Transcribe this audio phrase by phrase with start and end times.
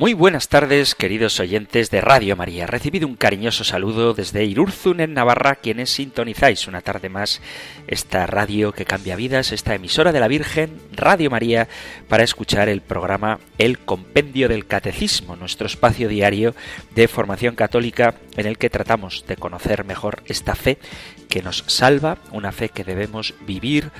[0.00, 2.66] Muy buenas tardes, queridos oyentes de Radio María.
[2.66, 7.42] Recibido un cariñoso saludo desde Irurzun, en Navarra, quienes sintonizáis una tarde más
[7.86, 11.68] esta radio que cambia vidas, esta emisora de la Virgen, Radio María,
[12.08, 16.54] para escuchar el programa El Compendio del Catecismo, nuestro espacio diario
[16.94, 20.78] de formación católica en el que tratamos de conocer mejor esta fe
[21.28, 23.90] que nos salva, una fe que debemos vivir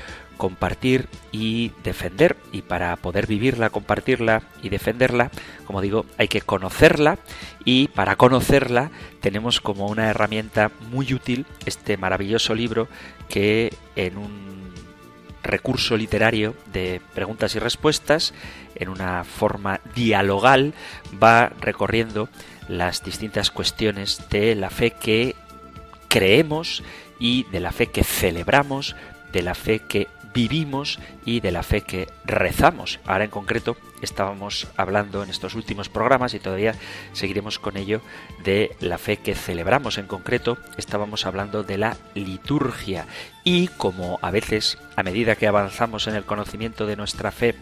[0.40, 2.38] compartir y defender.
[2.50, 5.30] Y para poder vivirla, compartirla y defenderla,
[5.66, 7.18] como digo, hay que conocerla
[7.66, 12.88] y para conocerla tenemos como una herramienta muy útil este maravilloso libro
[13.28, 14.72] que en un
[15.42, 18.32] recurso literario de preguntas y respuestas,
[18.76, 20.72] en una forma dialogal,
[21.22, 22.30] va recorriendo
[22.66, 25.36] las distintas cuestiones de la fe que
[26.08, 26.82] creemos
[27.18, 28.96] y de la fe que celebramos,
[29.32, 33.00] de la fe que vivimos y de la fe que rezamos.
[33.04, 36.74] Ahora en concreto estábamos hablando en estos últimos programas y todavía
[37.12, 38.00] seguiremos con ello
[38.44, 39.98] de la fe que celebramos.
[39.98, 43.06] En concreto estábamos hablando de la liturgia
[43.44, 47.54] y como a veces a medida que avanzamos en el conocimiento de nuestra fe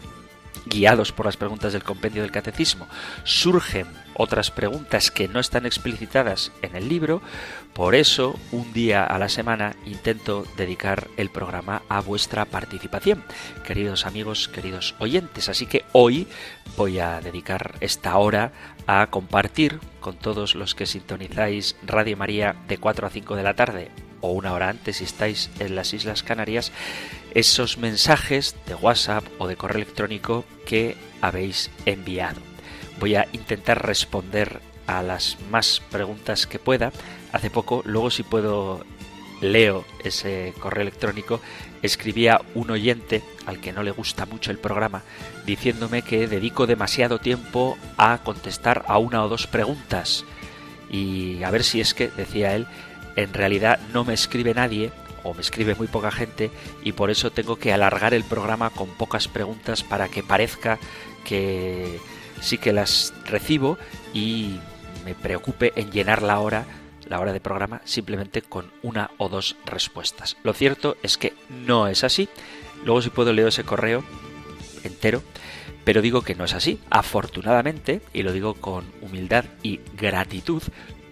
[0.69, 2.87] guiados por las preguntas del compendio del catecismo,
[3.25, 7.23] surgen otras preguntas que no están explicitadas en el libro,
[7.73, 13.23] por eso un día a la semana intento dedicar el programa a vuestra participación,
[13.65, 15.49] queridos amigos, queridos oyentes.
[15.49, 16.27] Así que hoy
[16.77, 18.53] voy a dedicar esta hora
[18.87, 23.55] a compartir con todos los que sintonizáis Radio María de 4 a 5 de la
[23.55, 23.91] tarde
[24.21, 26.73] o una hora antes si estáis en las Islas Canarias,
[27.39, 32.41] esos mensajes de WhatsApp o de correo electrónico que habéis enviado.
[32.99, 36.91] Voy a intentar responder a las más preguntas que pueda.
[37.31, 38.85] Hace poco, luego si puedo
[39.41, 41.41] leo ese correo electrónico,
[41.81, 45.05] escribía un oyente al que no le gusta mucho el programa,
[45.47, 50.25] diciéndome que dedico demasiado tiempo a contestar a una o dos preguntas.
[50.91, 52.67] Y a ver si es que, decía él,
[53.15, 54.91] en realidad no me escribe nadie
[55.35, 56.51] me escribe muy poca gente
[56.83, 60.79] y por eso tengo que alargar el programa con pocas preguntas para que parezca
[61.25, 61.99] que
[62.41, 63.79] sí que las recibo
[64.13, 64.59] y
[65.05, 66.67] me preocupe en llenar la hora
[67.09, 70.37] la hora de programa simplemente con una o dos respuestas.
[70.43, 72.29] Lo cierto es que no es así.
[72.85, 74.05] Luego si puedo leo ese correo
[74.85, 75.23] entero,
[75.85, 76.81] pero digo que no es así.
[76.91, 80.63] Afortunadamente, y lo digo con humildad y gratitud,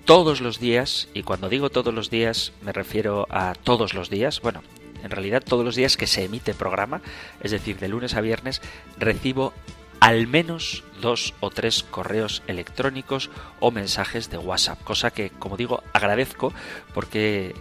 [0.06, 4.41] todos los días, y cuando digo todos los días me refiero a todos los días,
[4.41, 4.62] bueno,
[5.03, 7.03] en realidad todos los días que se emite programa,
[7.43, 8.62] es decir, de lunes a viernes,
[8.99, 9.53] recibo
[9.99, 15.83] al menos dos o tres correos electrónicos o mensajes de WhatsApp, cosa que, como digo,
[15.93, 16.53] agradezco
[16.94, 17.56] porque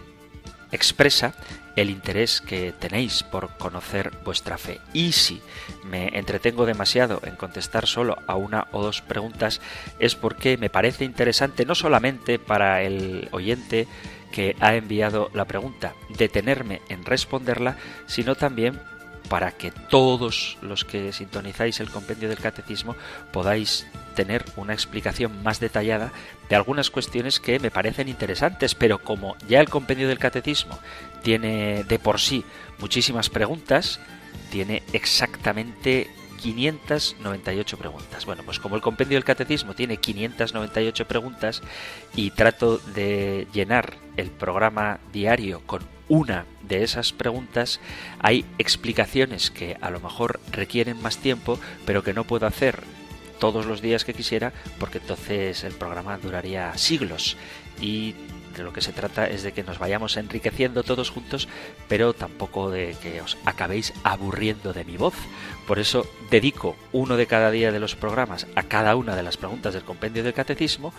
[0.72, 1.34] expresa
[1.76, 4.80] el interés que tenéis por conocer vuestra fe.
[4.92, 5.42] Y si
[5.84, 9.60] me entretengo demasiado en contestar solo a una o dos preguntas,
[9.98, 13.86] es porque me parece interesante no solamente para el oyente
[14.32, 18.80] que ha enviado la pregunta detenerme en responderla, sino también
[19.28, 22.96] para que todos los que sintonizáis el compendio del catecismo
[23.32, 26.12] podáis tener una explicación más detallada
[26.48, 30.78] de algunas cuestiones que me parecen interesantes, pero como ya el compendio del catecismo
[31.22, 32.44] tiene de por sí
[32.78, 34.00] muchísimas preguntas,
[34.50, 38.24] tiene exactamente 598 preguntas.
[38.24, 41.62] Bueno, pues como el compendio del catecismo tiene 598 preguntas
[42.14, 47.80] y trato de llenar el programa diario con una de esas preguntas,
[48.20, 52.82] hay explicaciones que a lo mejor requieren más tiempo, pero que no puedo hacer
[53.38, 57.36] todos los días que quisiera, porque entonces el programa duraría siglos.
[57.80, 58.14] Y
[58.56, 61.48] de lo que se trata es de que nos vayamos enriqueciendo todos juntos,
[61.88, 65.14] pero tampoco de que os acabéis aburriendo de mi voz.
[65.66, 69.36] Por eso dedico uno de cada día de los programas a cada una de las
[69.36, 70.94] preguntas del compendio del catecismo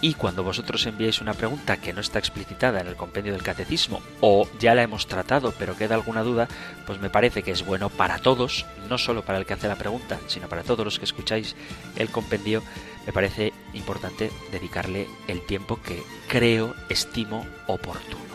[0.00, 4.00] y cuando vosotros enviéis una pregunta que no está explicitada en el compendio del catecismo
[4.20, 6.48] o ya la hemos tratado pero queda alguna duda,
[6.86, 9.76] pues me parece que es bueno para todos, no solo para el que hace la
[9.76, 11.56] pregunta, sino para todos los que escucháis
[11.96, 12.62] el compendio,
[13.06, 18.28] me parece importante dedicarle el tiempo que creo, estimo oportuno.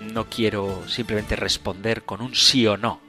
[0.00, 3.00] No quiero simplemente responder con un sí o no,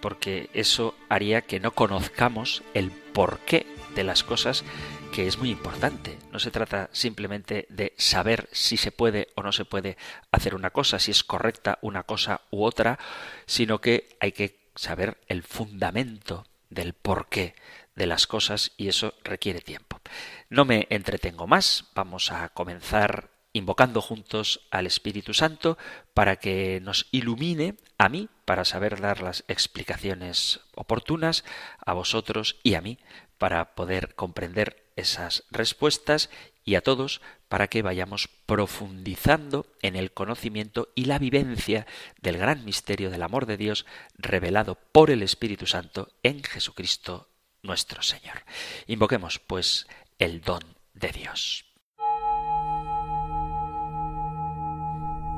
[0.00, 4.64] porque eso haría que no conozcamos el porqué de las cosas
[5.12, 6.18] que es muy importante.
[6.32, 9.98] No se trata simplemente de saber si se puede o no se puede
[10.30, 12.98] hacer una cosa, si es correcta una cosa u otra,
[13.44, 17.54] sino que hay que saber el fundamento del porqué
[17.94, 20.00] de las cosas y eso requiere tiempo.
[20.48, 25.76] No me entretengo más, vamos a comenzar invocando juntos al Espíritu Santo
[26.14, 31.44] para que nos ilumine a mí para saber dar las explicaciones oportunas,
[31.84, 32.98] a vosotros y a mí
[33.36, 36.30] para poder comprender esas respuestas
[36.64, 41.86] y a todos para que vayamos profundizando en el conocimiento y la vivencia
[42.20, 43.86] del gran misterio del amor de Dios
[44.16, 47.28] revelado por el Espíritu Santo en Jesucristo
[47.62, 48.44] nuestro Señor.
[48.86, 49.86] Invoquemos, pues,
[50.18, 50.62] el don
[50.94, 51.64] de Dios.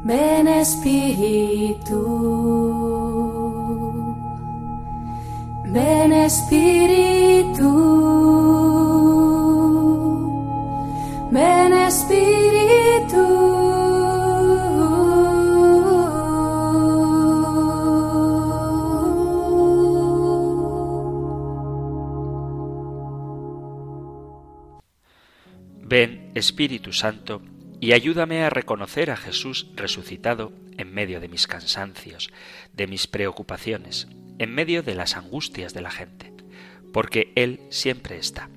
[0.05, 1.97] Ven Espíritu,
[5.73, 7.65] ven Espíritu,
[11.35, 13.25] ven Espíritu.
[25.83, 27.43] Ven Espíritu Santo
[27.81, 32.31] y ayúdame a reconocer a Jesús resucitado en medio de mis cansancios,
[32.73, 34.07] de mis preocupaciones,
[34.39, 36.33] en medio de las angustias de la gente,
[36.93, 38.49] porque Él siempre está.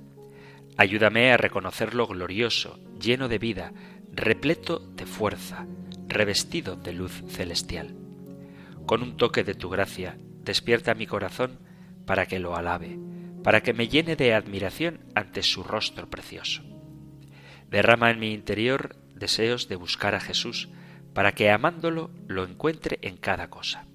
[0.77, 3.73] Ayúdame a reconocerlo glorioso, lleno de vida,
[4.11, 5.65] repleto de fuerza,
[6.07, 7.95] revestido de luz celestial.
[8.85, 11.59] Con un toque de tu gracia, despierta mi corazón
[12.05, 12.99] para que lo alabe,
[13.43, 16.63] para que me llene de admiración ante su rostro precioso.
[17.69, 20.69] Derrama en mi interior deseos de buscar a Jesús,
[21.13, 23.87] para que amándolo lo encuentre en cada cosa.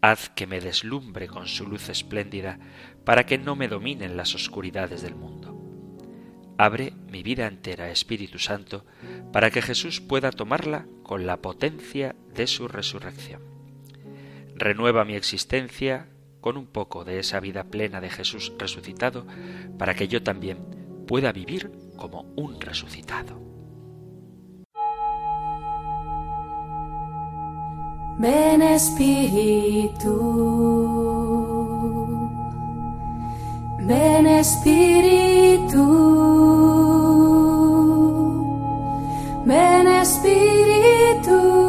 [0.00, 2.58] Haz que me deslumbre con su luz espléndida,
[3.04, 5.55] para que no me dominen las oscuridades del mundo.
[6.58, 8.84] Abre mi vida entera, Espíritu Santo,
[9.32, 13.42] para que Jesús pueda tomarla con la potencia de su resurrección.
[14.54, 16.08] Renueva mi existencia
[16.40, 19.26] con un poco de esa vida plena de Jesús resucitado,
[19.78, 20.58] para que yo también
[21.06, 23.46] pueda vivir como un resucitado.
[28.18, 30.06] Ven Espíritu,
[33.86, 35.84] ven Espíritu,
[39.46, 41.66] ven Espíritu.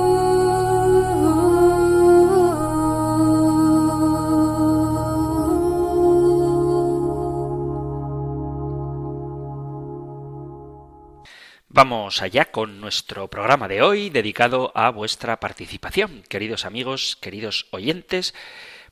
[11.69, 16.23] Vamos allá con nuestro programa de hoy dedicado a vuestra participación.
[16.27, 18.33] Queridos amigos, queridos oyentes,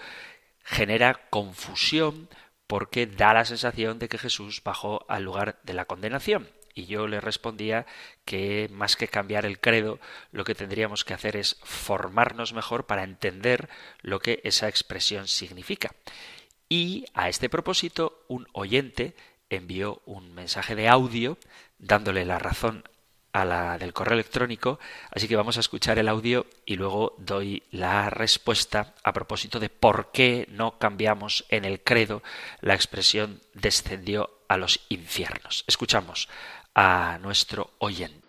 [0.63, 2.29] genera confusión
[2.67, 6.49] porque da la sensación de que Jesús bajó al lugar de la condenación.
[6.75, 7.87] Y yo le respondía
[8.25, 9.99] que más que cambiar el credo,
[10.31, 13.69] lo que tendríamos que hacer es formarnos mejor para entender
[14.03, 15.93] lo que esa expresión significa.
[16.69, 19.17] Y a este propósito, un oyente
[19.49, 21.39] envió un mensaje de audio
[21.79, 22.85] dándole la razón
[23.41, 24.79] a la del correo electrónico,
[25.11, 29.69] así que vamos a escuchar el audio y luego doy la respuesta a propósito de
[29.69, 32.23] por qué no cambiamos en el credo
[32.61, 35.65] la expresión descendió a los infiernos.
[35.67, 36.29] Escuchamos
[36.75, 38.21] a nuestro oyente.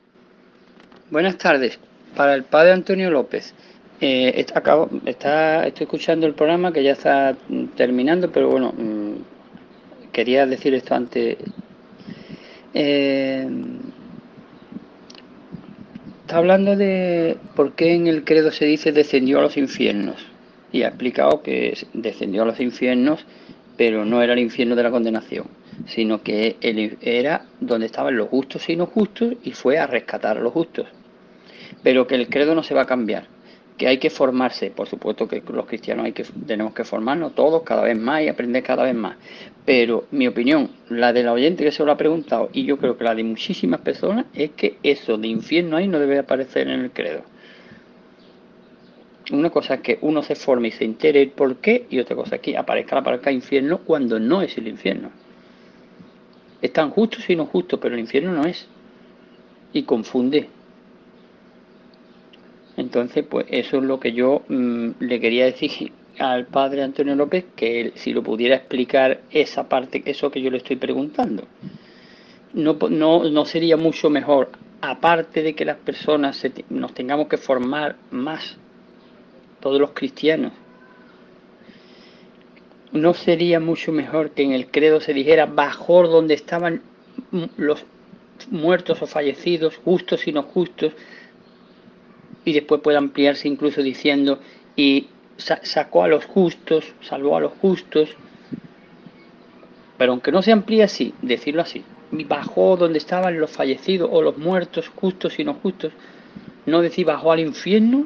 [1.09, 1.79] Buenas tardes.
[2.15, 3.53] Para el padre Antonio López.
[4.01, 7.35] Eh, acabo, está, estoy escuchando el programa que ya está
[7.75, 11.37] terminando, pero bueno, mm, quería decir esto antes.
[12.73, 13.47] Eh,
[16.29, 20.27] está hablando de por qué en el credo se dice descendió a los infiernos.
[20.71, 23.25] Y ha explicado que descendió a los infiernos
[23.75, 25.47] pero no era el infierno de la condenación,
[25.87, 30.37] sino que él era donde estaban los justos y no justos y fue a rescatar
[30.37, 30.85] a los justos.
[31.81, 33.25] Pero que el credo no se va a cambiar,
[33.79, 36.05] que hay que formarse, por supuesto que los cristianos
[36.45, 39.15] tenemos que formarnos todos cada vez más y aprender cada vez más.
[39.65, 42.97] Pero mi opinión, la de la oyente que se lo ha preguntado, y yo creo
[42.97, 46.81] que la de muchísimas personas, es que eso de infierno ahí no debe aparecer en
[46.81, 47.23] el credo.
[49.31, 52.17] Una cosa es que uno se forme y se entere el por qué, y otra
[52.17, 55.09] cosa es que aparezca la palabra infierno cuando no es el infierno.
[56.61, 58.67] Es tan justo y no justo, pero el infierno no es.
[59.71, 60.49] Y confunde.
[62.79, 67.45] Entonces, pues eso es lo que yo mm, le quería decir al padre Antonio López,
[67.55, 71.43] que él, si lo pudiera explicar esa parte, eso que yo le estoy preguntando.
[72.53, 78.57] No, sería mucho mejor, aparte de que las personas nos tengamos que formar más
[79.59, 80.53] todos los cristianos.
[82.93, 86.81] ¿No sería mucho mejor que en el credo se dijera bajó donde estaban
[87.57, 87.85] los
[88.49, 90.93] muertos o fallecidos, justos y no justos,
[92.45, 94.39] y después puede ampliarse incluso diciendo
[94.75, 98.15] y sacó a los justos, salvó a los justos,
[99.97, 104.37] pero aunque no se amplíe así, decirlo así, bajó donde estaban los fallecidos o los
[104.37, 105.91] muertos, justos y no justos,
[106.65, 108.05] no decir bajó al infierno,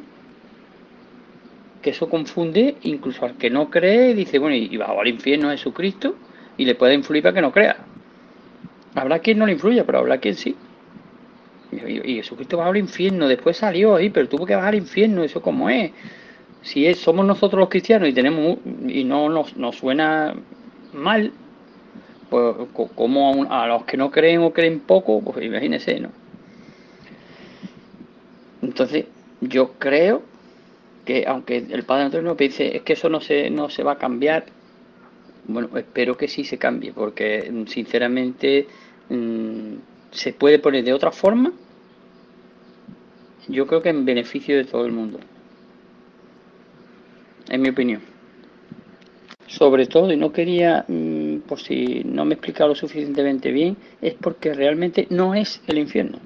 [1.81, 6.15] que eso confunde incluso al que no cree, dice, bueno, y bajó al infierno Jesucristo
[6.57, 7.77] y le puede influir para que no crea.
[8.95, 10.55] Habrá quien no le influya, pero habrá quien sí.
[11.75, 15.41] Y, Jesucristo bajó al infierno, después salió ahí, pero tuvo que bajar al infierno, eso
[15.41, 15.91] como es.
[16.61, 20.33] Si somos nosotros los cristianos y tenemos y no nos, nos suena
[20.93, 21.31] mal,
[22.29, 22.55] pues
[22.95, 26.09] como a, a, los que no creen o creen poco, pues imagínense, ¿no?
[28.61, 29.05] Entonces,
[29.41, 30.23] yo creo
[31.05, 33.97] que aunque el Padre Antonio dice es que eso no se, no se va a
[33.97, 34.45] cambiar,
[35.45, 38.67] bueno, espero que sí se cambie, porque mm, sinceramente
[39.09, 39.73] mm,
[40.11, 41.51] se puede poner de otra forma,
[43.47, 45.19] yo creo que en beneficio de todo el mundo,
[47.49, 48.01] en mi opinión.
[49.47, 53.77] Sobre todo, y no quería, mm, por si no me he explicado lo suficientemente bien,
[54.01, 56.19] es porque realmente no es el infierno.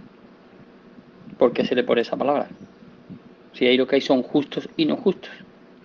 [1.37, 2.47] porque se le pone esa palabra?
[3.53, 5.31] Si hay lo que hay son justos y no justos.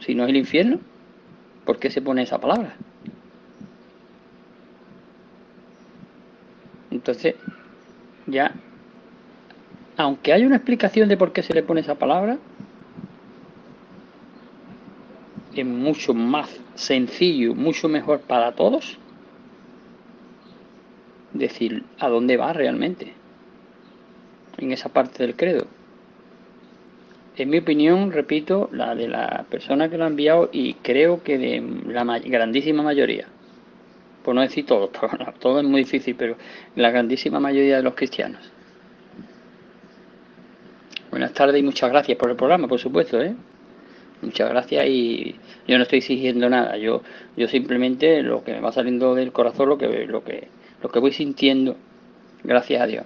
[0.00, 0.80] Si no es el infierno,
[1.64, 2.76] ¿por qué se pone esa palabra?
[6.90, 7.34] Entonces,
[8.26, 8.54] ya,
[10.02, 12.38] aunque hay una explicación de por qué se le pone esa palabra,
[15.54, 18.98] es mucho más sencillo, mucho mejor para todos
[21.32, 23.12] decir a dónde va realmente
[24.58, 25.66] en esa parte del credo
[27.36, 31.38] en mi opinión, repito, la de la persona que lo ha enviado y creo que
[31.38, 33.26] de la grandísima mayoría,
[34.22, 34.90] por no decir todo,
[35.40, 36.36] todo es muy difícil, pero
[36.76, 38.52] la grandísima mayoría de los cristianos.
[41.12, 43.34] Buenas tardes y muchas gracias por el programa, por supuesto, ¿eh?
[44.22, 45.38] Muchas gracias y
[45.68, 47.02] yo no estoy exigiendo nada, yo,
[47.36, 50.48] yo simplemente lo que me va saliendo del corazón, lo que, lo que,
[50.82, 51.76] lo que voy sintiendo,
[52.42, 53.04] gracias a Dios.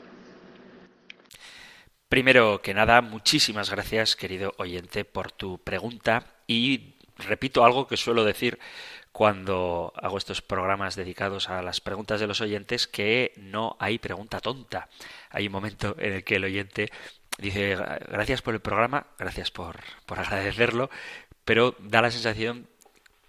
[2.08, 8.22] Primero que nada, muchísimas gracias, querido oyente, por tu pregunta y repito algo que suelo
[8.24, 8.60] decir
[9.16, 14.40] cuando hago estos programas dedicados a las preguntas de los oyentes, que no hay pregunta
[14.40, 14.90] tonta.
[15.30, 16.90] Hay un momento en el que el oyente
[17.38, 20.90] dice gracias por el programa, gracias por, por agradecerlo,
[21.44, 22.68] pero da la sensación,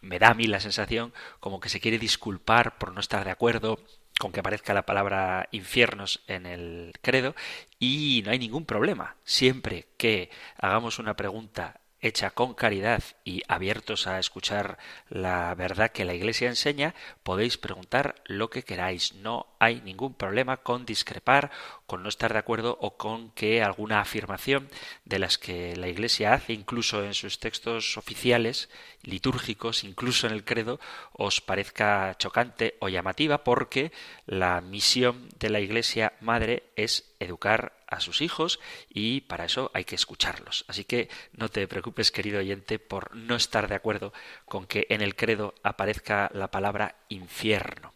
[0.01, 3.31] me da a mí la sensación, como que se quiere disculpar por no estar de
[3.31, 3.79] acuerdo,
[4.19, 7.35] con que aparezca la palabra infiernos en el credo
[7.79, 9.15] y no hay ningún problema.
[9.23, 14.77] Siempre que hagamos una pregunta hecha con caridad y abiertos a escuchar
[15.09, 19.13] la verdad que la Iglesia enseña, podéis preguntar lo que queráis.
[19.15, 21.51] No hay ningún problema con discrepar,
[21.85, 24.69] con no estar de acuerdo o con que alguna afirmación
[25.05, 28.69] de las que la Iglesia hace, incluso en sus textos oficiales,
[29.03, 30.79] litúrgicos, incluso en el credo,
[31.13, 33.91] os parezca chocante o llamativa, porque
[34.25, 39.85] la misión de la Iglesia Madre es educar a sus hijos y para eso hay
[39.85, 40.65] que escucharlos.
[40.67, 44.13] Así que no te preocupes, querido oyente, por no estar de acuerdo
[44.45, 47.93] con que en el credo aparezca la palabra infierno.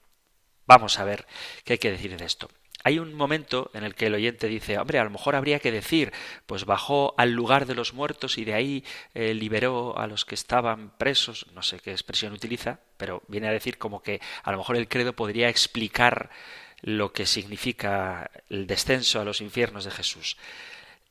[0.65, 1.27] Vamos a ver
[1.63, 2.49] qué hay que decir de esto.
[2.83, 5.71] Hay un momento en el que el oyente dice, hombre, a lo mejor habría que
[5.71, 6.11] decir,
[6.47, 8.83] pues bajó al lugar de los muertos y de ahí
[9.13, 13.51] eh, liberó a los que estaban presos, no sé qué expresión utiliza, pero viene a
[13.51, 16.31] decir como que a lo mejor el credo podría explicar
[16.81, 20.37] lo que significa el descenso a los infiernos de Jesús.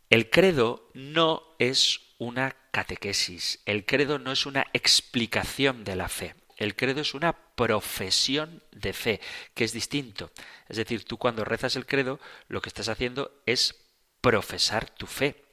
[0.08, 6.34] El credo no es una catequesis, el credo no es una explicación de la fe.
[6.56, 9.20] El credo es una profesión de fe,
[9.54, 10.30] que es distinto.
[10.68, 13.76] Es decir, tú cuando rezas el credo, lo que estás haciendo es
[14.20, 15.46] profesar tu fe,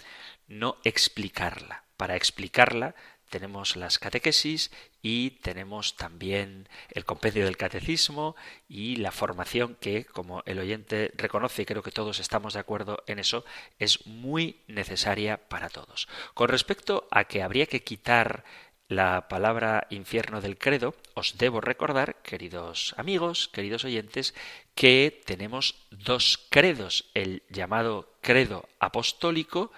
[0.47, 1.85] no explicarla.
[1.95, 2.93] Para explicarla
[3.29, 4.71] tenemos las catequesis
[5.09, 8.35] y tenemos también el compendio del catecismo
[8.67, 13.01] y la formación que, como el oyente reconoce, y creo que todos estamos de acuerdo
[13.07, 13.45] en eso,
[13.79, 16.09] es muy necesaria para todos.
[16.33, 18.43] Con respecto a que habría que quitar
[18.89, 24.35] la palabra infierno del credo, os debo recordar, queridos amigos, queridos oyentes,
[24.75, 29.71] que tenemos dos credos, el llamado credo apostólico,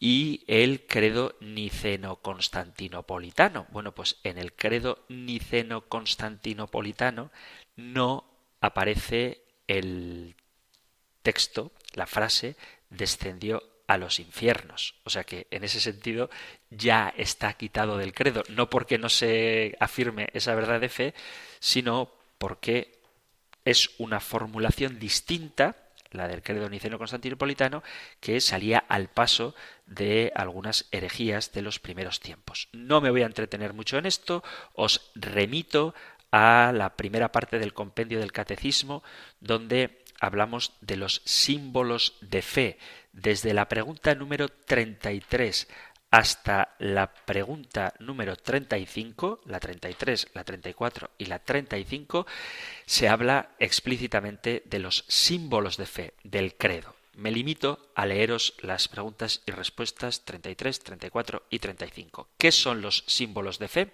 [0.00, 3.66] y el credo niceno-constantinopolitano.
[3.70, 7.32] Bueno, pues en el credo niceno-constantinopolitano
[7.76, 8.24] no
[8.60, 10.36] aparece el
[11.22, 12.56] texto, la frase,
[12.90, 14.96] descendió a los infiernos.
[15.04, 16.30] O sea que en ese sentido
[16.70, 21.14] ya está quitado del credo, no porque no se afirme esa verdad de fe,
[21.58, 23.00] sino porque
[23.64, 27.82] es una formulación distinta la del credo niceno-constantinopolitano,
[28.20, 29.54] que salía al paso
[29.86, 32.68] de algunas herejías de los primeros tiempos.
[32.72, 34.42] No me voy a entretener mucho en esto,
[34.74, 35.94] os remito
[36.30, 39.02] a la primera parte del compendio del catecismo,
[39.40, 42.78] donde hablamos de los símbolos de fe,
[43.12, 45.68] desde la pregunta número 33
[46.10, 52.26] hasta la pregunta número 35, la 33, la 34 y la 35,
[52.86, 56.97] se habla explícitamente de los símbolos de fe, del credo.
[57.18, 62.28] Me limito a leeros las preguntas y respuestas 33, 34 y 35.
[62.38, 63.92] ¿Qué son los símbolos de fe?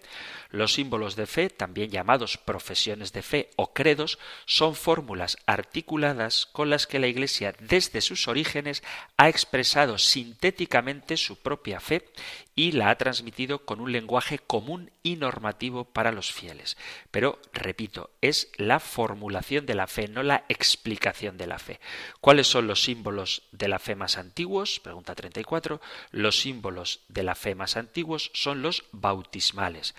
[0.51, 6.69] Los símbolos de fe, también llamados profesiones de fe o credos, son fórmulas articuladas con
[6.69, 8.83] las que la Iglesia desde sus orígenes
[9.17, 12.07] ha expresado sintéticamente su propia fe
[12.55, 16.77] y la ha transmitido con un lenguaje común y normativo para los fieles.
[17.11, 21.81] Pero, repito, es la formulación de la fe, no la explicación de la fe.
[22.21, 23.14] ¿Cuáles son los símbolos
[23.53, 24.81] de la fe más antiguos?
[24.81, 25.81] Pregunta 34.
[26.11, 29.95] Los símbolos de la fe más antiguos son los bautismales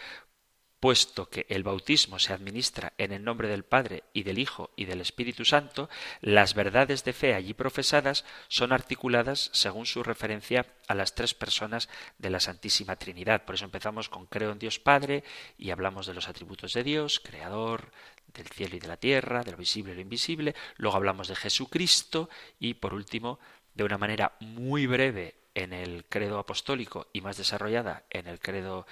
[0.85, 4.85] puesto que el bautismo se administra en el nombre del Padre y del Hijo y
[4.85, 5.89] del Espíritu Santo,
[6.21, 11.89] las verdades de fe allí profesadas son articuladas según su referencia a las tres personas
[12.19, 13.45] de la Santísima Trinidad.
[13.45, 15.23] Por eso empezamos con creo en Dios Padre
[15.57, 17.91] y hablamos de los atributos de Dios, creador
[18.33, 21.35] del cielo y de la tierra, de lo visible y lo invisible, luego hablamos de
[21.35, 23.39] Jesucristo y por último,
[23.73, 28.85] de una manera muy breve en el credo apostólico y más desarrollada en el credo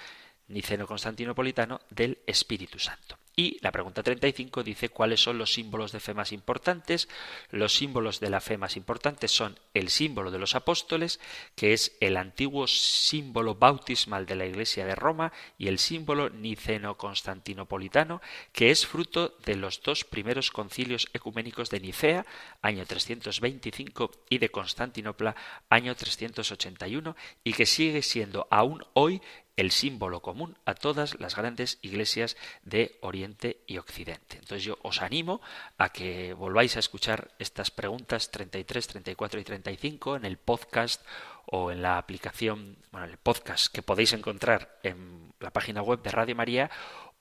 [0.48, 3.18] niceno-constantinopolitano del Espíritu Santo.
[3.36, 7.08] Y la pregunta 35 dice cuáles son los símbolos de fe más importantes.
[7.50, 11.18] Los símbolos de la fe más importantes son el símbolo de los apóstoles,
[11.56, 18.22] que es el antiguo símbolo bautismal de la Iglesia de Roma, y el símbolo niceno-constantinopolitano,
[18.52, 22.26] que es fruto de los dos primeros concilios ecuménicos de Nicea,
[22.62, 25.34] año 325, y de Constantinopla,
[25.68, 29.20] año 381, y que sigue siendo aún hoy
[29.56, 34.36] el símbolo común a todas las grandes iglesias de Oriente y Occidente.
[34.36, 35.40] Entonces yo os animo
[35.78, 41.04] a que volváis a escuchar estas preguntas 33, 34 y 35 en el podcast
[41.46, 46.10] o en la aplicación, bueno, el podcast que podéis encontrar en la página web de
[46.10, 46.70] Radio María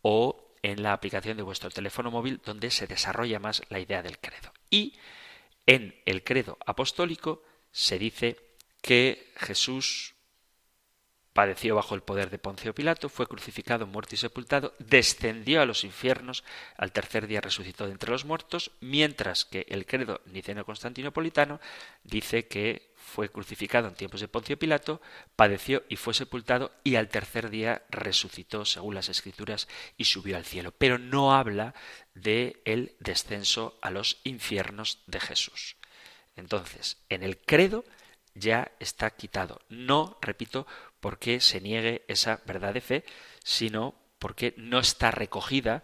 [0.02, 4.19] o en la aplicación de vuestro teléfono móvil donde se desarrolla más la idea del
[4.19, 4.54] credo.
[4.69, 4.98] Y
[5.65, 8.38] en el credo apostólico se dice
[8.82, 10.12] que Jesús
[11.34, 15.84] padeció bajo el poder de Poncio Pilato, fue crucificado, muerto y sepultado, descendió a los
[15.84, 16.43] infiernos,
[16.78, 21.60] al tercer día resucitó de entre los muertos, mientras que el credo niceno-constantinopolitano
[22.04, 25.02] dice que fue crucificado en tiempos de Poncio Pilato,
[25.36, 29.67] padeció y fue sepultado y al tercer día resucitó según las escrituras
[29.98, 31.74] y subió al cielo, pero no habla
[32.13, 35.76] de el descenso a los infiernos de Jesús.
[36.36, 37.84] Entonces, en el credo
[38.36, 39.62] ya está quitado.
[39.69, 40.67] No, repito,
[41.00, 43.04] porque se niegue esa verdad de fe,
[43.43, 45.84] sino porque no está recogida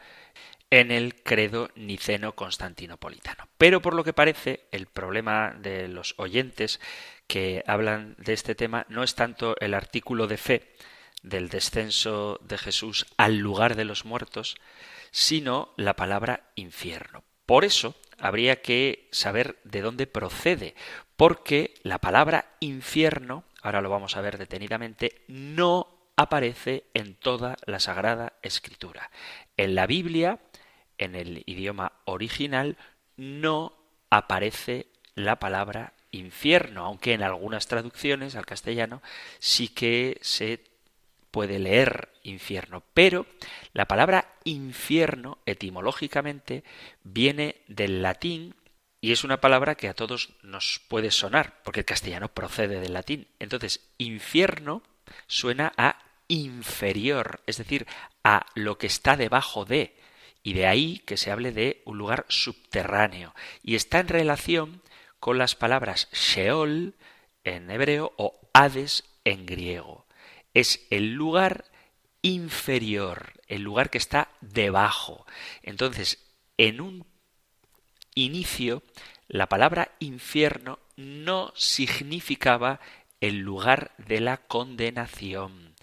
[0.69, 3.47] en el credo niceno constantinopolitano.
[3.57, 6.79] Pero por lo que parece, el problema de los oyentes
[7.27, 10.75] que hablan de este tema no es tanto el artículo de fe
[11.21, 14.55] del descenso de Jesús al lugar de los muertos,
[15.11, 17.23] sino la palabra infierno.
[17.45, 20.75] Por eso habría que saber de dónde procede,
[21.19, 27.81] porque la palabra infierno ahora lo vamos a ver detenidamente, no aparece en toda la
[27.81, 29.11] Sagrada Escritura.
[29.57, 30.39] En la Biblia,
[30.97, 32.77] en el idioma original,
[33.17, 33.73] no
[34.09, 39.01] aparece la palabra infierno, aunque en algunas traducciones al castellano
[39.39, 40.63] sí que se
[41.31, 43.25] puede leer infierno, pero
[43.73, 46.63] la palabra infierno etimológicamente
[47.03, 48.55] viene del latín
[49.01, 52.93] y es una palabra que a todos nos puede sonar, porque el castellano procede del
[52.93, 53.27] latín.
[53.39, 54.83] Entonces, infierno
[55.27, 57.87] suena a inferior, es decir,
[58.23, 59.95] a lo que está debajo de,
[60.43, 63.33] y de ahí que se hable de un lugar subterráneo,
[63.63, 64.81] y está en relación
[65.19, 66.95] con las palabras Sheol
[67.43, 70.05] en hebreo o Hades en griego.
[70.53, 71.65] Es el lugar
[72.21, 75.25] inferior, el lugar que está debajo.
[75.63, 76.25] Entonces,
[76.57, 77.08] en un
[78.15, 78.83] inicio,
[79.27, 82.79] la palabra infierno no significaba
[83.21, 85.75] el lugar de la condenación,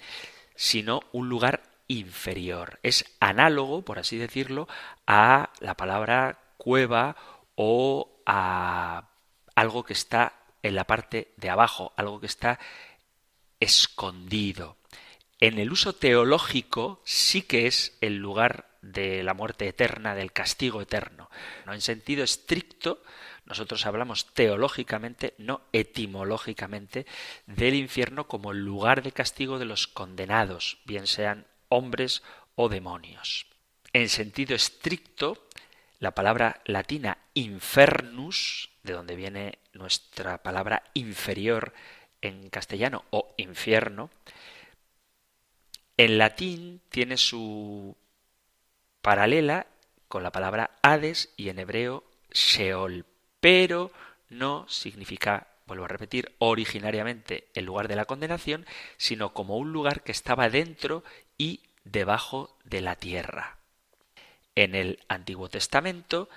[0.54, 2.78] sino un lugar inferior.
[2.82, 4.68] Es análogo, por así decirlo,
[5.06, 7.16] a la palabra cueva
[7.54, 9.08] o a
[9.54, 12.58] algo que está en la parte de abajo, algo que está
[13.60, 14.76] escondido.
[15.40, 20.80] En el uso teológico sí que es el lugar de la muerte eterna, del castigo
[20.80, 21.30] eterno.
[21.64, 23.02] No en sentido estricto,
[23.44, 27.06] nosotros hablamos teológicamente, no etimológicamente,
[27.46, 32.22] del infierno como el lugar de castigo de los condenados, bien sean hombres
[32.54, 33.46] o demonios.
[33.92, 35.46] En sentido estricto,
[36.00, 41.72] la palabra latina infernus, de donde viene nuestra palabra inferior
[42.20, 44.10] en castellano o infierno,
[45.96, 47.96] en latín tiene su
[49.06, 49.68] paralela
[50.08, 53.06] con la palabra Hades y en hebreo Sheol,
[53.38, 53.92] pero
[54.30, 58.66] no significa, vuelvo a repetir, originariamente el lugar de la condenación,
[58.96, 61.04] sino como un lugar que estaba dentro
[61.38, 63.58] y debajo de la tierra.
[64.56, 66.28] En el Antiguo Testamento,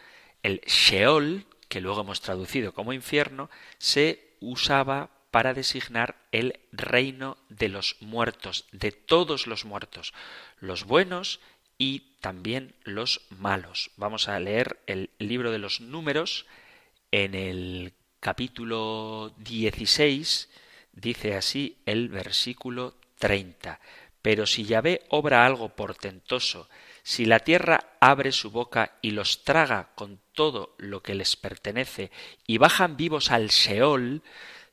[0.43, 7.69] el Sheol, que luego hemos traducido como infierno, se usaba para designar el reino de
[7.69, 10.13] los muertos, de todos los muertos,
[10.60, 11.39] los buenos
[11.79, 13.89] y también los malos.
[13.95, 16.45] Vamos a leer el libro de los números
[17.11, 20.49] en el capítulo 16,
[20.91, 23.79] dice así el versículo 30.
[24.21, 26.69] Pero si Yahvé obra algo portentoso,
[27.01, 32.11] si la tierra abre su boca y los traga con todo lo que les pertenece
[32.45, 34.21] y bajan vivos al Seol,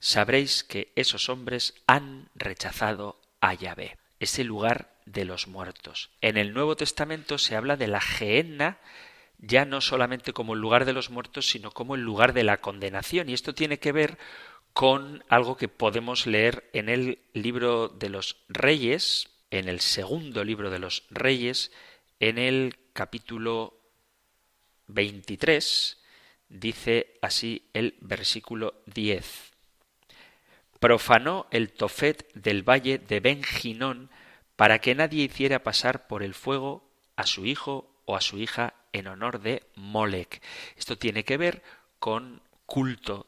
[0.01, 6.11] sabréis que esos hombres han rechazado a Yahvé, ese lugar de los muertos.
[6.21, 8.79] En el Nuevo Testamento se habla de la Gehenna
[9.39, 12.59] ya no solamente como el lugar de los muertos, sino como el lugar de la
[12.59, 13.29] condenación.
[13.29, 14.19] Y esto tiene que ver
[14.73, 20.71] con algo que podemos leer en el libro de los Reyes, en el segundo libro
[20.71, 21.71] de los Reyes,
[22.21, 23.79] en el capítulo
[24.89, 26.03] 23,
[26.49, 29.53] dice así el versículo 10.
[30.79, 34.11] Profanó el Tofet del valle de Benjinón
[34.57, 38.75] para que nadie hiciera pasar por el fuego a su hijo o a su hija
[38.93, 40.43] en honor de Molec.
[40.77, 41.63] Esto tiene que ver
[41.99, 43.27] con culto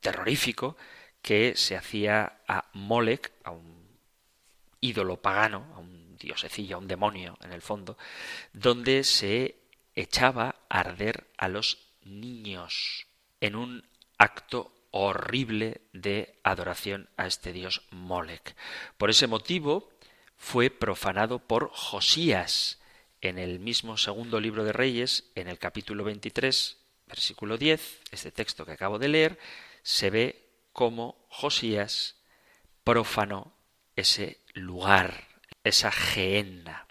[0.00, 0.76] terrorífico
[1.22, 3.80] que se hacía a Molec, a un
[4.80, 7.98] ídolo pagano, a un diosecillo, a un demonio en el fondo,
[8.52, 9.56] donde se
[9.94, 13.06] echaba a arder a los niños
[13.40, 13.84] en un
[14.18, 18.56] acto horrible de adoración a este dios Molec.
[18.96, 19.90] Por ese motivo,
[20.40, 22.80] fue profanado por Josías
[23.20, 28.64] en el mismo segundo libro de Reyes, en el capítulo 23, versículo 10, este texto
[28.64, 29.38] que acabo de leer,
[29.82, 32.16] se ve cómo Josías
[32.84, 33.52] profanó
[33.96, 35.28] ese lugar,
[35.62, 36.86] esa gehenna,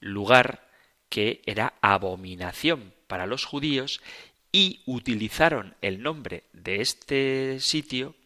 [0.00, 0.68] lugar
[1.08, 4.02] que era abominación para los judíos
[4.50, 8.16] y utilizaron el nombre de este sitio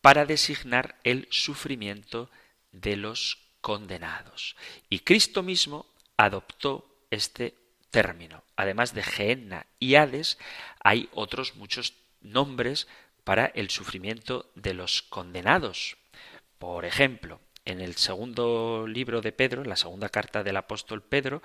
[0.00, 2.43] para designar el sufrimiento de
[2.82, 4.56] los condenados.
[4.90, 7.54] Y Cristo mismo adoptó este
[7.90, 8.42] término.
[8.56, 10.38] Además de Gehenna y Hades,
[10.80, 12.88] hay otros muchos nombres
[13.24, 15.96] para el sufrimiento de los condenados.
[16.58, 21.42] Por ejemplo, en el segundo libro de Pedro, en la segunda carta del apóstol Pedro,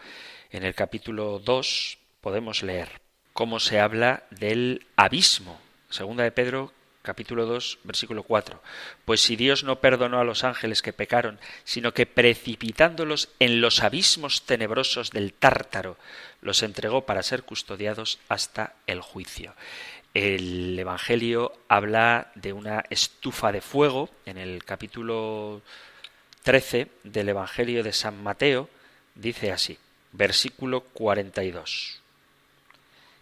[0.50, 5.62] en el capítulo 2, podemos leer cómo se habla del abismo.
[5.90, 8.62] Segunda de Pedro, capítulo 2, versículo 4.
[9.06, 13.84] Pues si Dios no perdonó a los ángeles que pecaron, sino que precipitándolos en los
[13.84, 15.98] abismos tenebrosos del tártaro,
[16.42, 19.54] los entregó para ser custodiados hasta el juicio.
[20.14, 25.62] El Evangelio habla de una estufa de fuego en el capítulo
[26.44, 28.70] 13 del Evangelio de San Mateo,
[29.16, 29.78] dice así,
[30.12, 32.00] versículo 42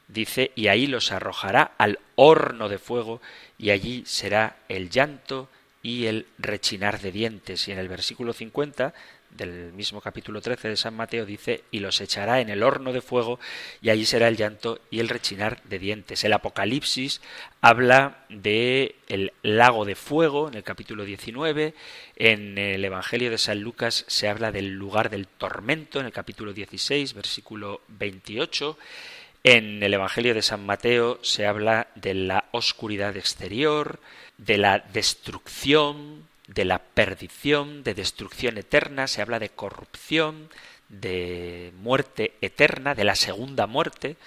[0.08, 3.22] dice, y ahí los arrojará al horno de fuego,
[3.58, 5.50] y allí será el llanto
[5.82, 7.68] y el rechinar de dientes.
[7.68, 8.94] Y en el versículo 50
[9.30, 13.02] del mismo capítulo 13 de San Mateo dice, y los echará en el horno de
[13.02, 13.40] fuego,
[13.82, 16.24] y allí será el llanto y el rechinar de dientes.
[16.24, 17.22] El Apocalipsis
[17.62, 21.74] habla de el lago de fuego en el capítulo 19,
[22.16, 26.54] en el Evangelio de San Lucas se habla del lugar del tormento en el capítulo
[26.54, 28.78] 16, versículo 28,
[29.48, 34.02] en el Evangelio de San Mateo se habla de la oscuridad exterior,
[34.38, 40.50] de la destrucción, de la perdición, de destrucción eterna, se habla de corrupción,
[40.90, 44.18] de muerte eterna, de la segunda muerte.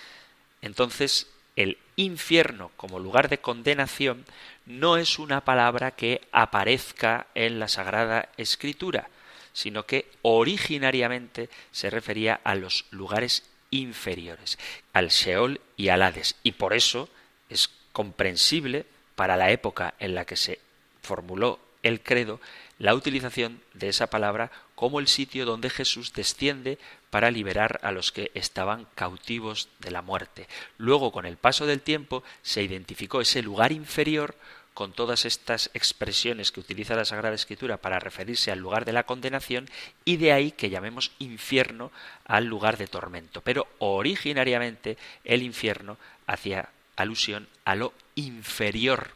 [0.63, 4.25] Entonces, el infierno como lugar de condenación
[4.65, 9.11] no es una palabra que aparezca en la Sagrada Escritura,
[9.53, 14.59] sino que originariamente se refería a los lugares inferiores,
[14.93, 16.37] al Sheol y al Hades.
[16.43, 17.09] Y por eso
[17.49, 20.61] es comprensible para la época en la que se
[21.03, 22.41] formuló el credo
[22.79, 26.79] la utilización de esa palabra como el sitio donde Jesús desciende
[27.11, 30.49] para liberar a los que estaban cautivos de la muerte.
[30.79, 34.35] Luego, con el paso del tiempo, se identificó ese lugar inferior
[34.81, 39.03] con todas estas expresiones que utiliza la Sagrada Escritura para referirse al lugar de la
[39.05, 39.69] condenación
[40.07, 41.93] y de ahí que llamemos infierno
[42.25, 43.43] al lugar de tormento.
[43.43, 49.11] Pero originariamente el infierno hacía alusión a lo inferior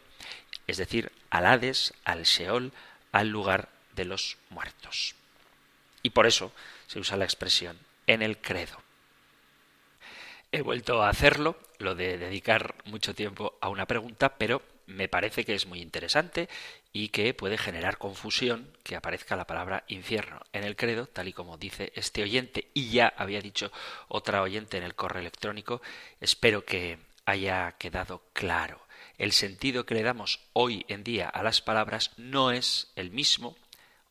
[0.66, 2.70] es decir, al Hades, al Sheol,
[3.10, 5.14] al lugar de los muertos.
[6.02, 6.52] Y por eso
[6.88, 8.82] se usa la expresión en el credo.
[10.52, 15.44] He vuelto a hacerlo, lo de dedicar mucho tiempo a una pregunta, pero me parece
[15.44, 16.48] que es muy interesante
[16.92, 21.32] y que puede generar confusión que aparezca la palabra infierno en el credo, tal y
[21.32, 23.72] como dice este oyente, y ya había dicho
[24.08, 25.82] otra oyente en el correo electrónico.
[26.20, 28.84] Espero que haya quedado claro
[29.18, 33.56] el sentido que le damos hoy en día a las palabras no es el mismo,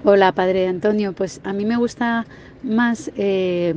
[0.04, 1.12] Hola, Padre Antonio.
[1.12, 2.24] Pues a mí me gusta
[2.62, 3.74] más eh,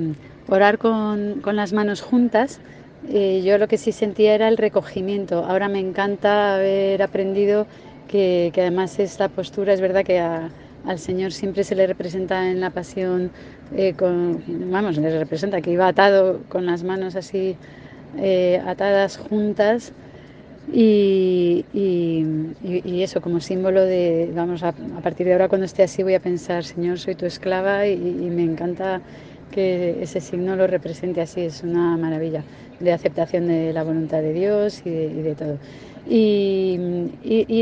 [0.48, 2.62] orar con, con las manos juntas
[3.10, 5.44] eh, yo lo que sí sentía era el recogimiento.
[5.46, 7.66] Ahora me encanta haber aprendido
[8.12, 12.70] que, además esta postura es verdad que al Señor siempre se le representa en la
[12.70, 13.32] pasión,
[13.76, 17.56] eh, con, vamos, le representa que iba atado con las manos así
[18.18, 19.94] eh, atadas juntas.
[20.72, 21.66] Y,
[23.04, 26.64] eso como símbolo de, vamos, a, partir de ahora cuando esté así voy a pensar,
[26.64, 29.02] Señor, soy tu esclava y me encanta
[29.52, 32.44] que ese signo lo represente así, es una maravilla
[32.80, 35.58] de aceptación de la voluntad de Dios y de, todo.
[36.04, 36.78] Y,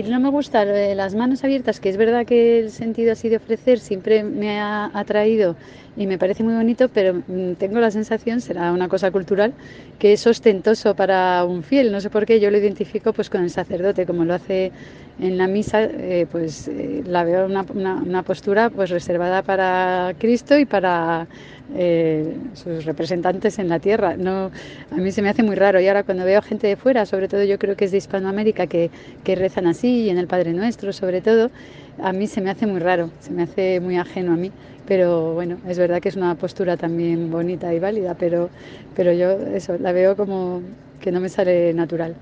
[0.08, 3.80] no me gusta las manos abiertas, que es verdad que el sentido así de ofrecer
[3.80, 5.58] siempre me ha atraído
[5.98, 9.54] y me parece muy bonito, pero mm, tengo la sensación, será una cosa cultural,
[9.98, 11.92] que es ostentoso para un fiel.
[11.92, 14.72] No sé por qué yo lo identifico pues con el sacerdote, como lo hace
[15.20, 20.58] en la misa, eh, pues eh, la veo una, una, postura pues reservada para Cristo
[20.58, 21.28] y para
[21.76, 24.16] eh, sus representantes en la tierra.
[24.16, 24.52] No,
[24.92, 27.28] a mí se me hace muy raro y ahora cuando veo gente de fuera, sobre
[27.28, 28.90] todo yo creo que es de Hispanoamérica, que,
[29.24, 31.52] que rezan así y en el Padre Nuestro sobre todo,
[32.04, 34.52] a mí se me hace muy raro, se me hace muy ajeno a mí.
[34.88, 38.50] Pero bueno, es verdad que es una postura también bonita y válida, pero,
[38.96, 40.64] pero yo eso la veo como
[41.00, 42.16] que no me sale natural.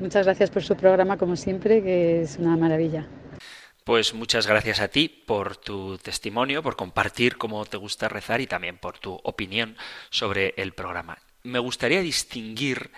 [0.00, 3.06] Muchas gracias por su programa, como siempre, que es una maravilla.
[3.84, 8.46] Pues muchas gracias a ti por tu testimonio, por compartir cómo te gusta rezar y
[8.46, 9.76] también por tu opinión
[10.08, 11.18] sobre el programa.
[11.42, 12.90] Me gustaría distinguir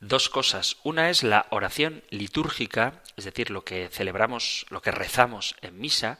[0.00, 0.78] dos cosas.
[0.82, 6.18] Una es la oración litúrgica, es decir, lo que celebramos, lo que rezamos en misa,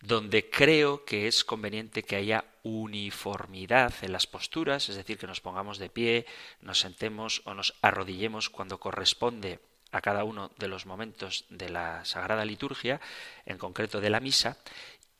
[0.00, 5.40] donde creo que es conveniente que haya uniformidad en las posturas, es decir, que nos
[5.40, 6.26] pongamos de pie,
[6.60, 9.58] nos sentemos o nos arrodillemos cuando corresponde
[9.92, 13.00] a cada uno de los momentos de la Sagrada Liturgia,
[13.46, 14.58] en concreto de la misa,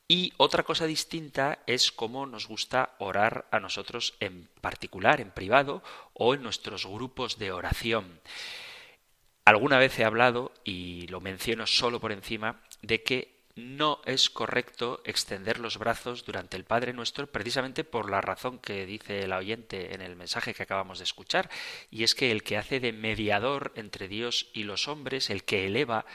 [0.08, 5.82] y otra cosa distinta es cómo nos gusta orar a nosotros en particular, en privado
[6.12, 8.20] o en nuestros grupos de oración.
[9.44, 15.00] Alguna vez he hablado, y lo menciono solo por encima, de que no es correcto
[15.04, 19.94] extender los brazos durante el Padre Nuestro precisamente por la razón que dice el oyente
[19.94, 21.50] en el mensaje que acabamos de escuchar,
[21.90, 25.66] y es que el que hace de mediador entre Dios y los hombres, el que
[25.66, 26.06] eleva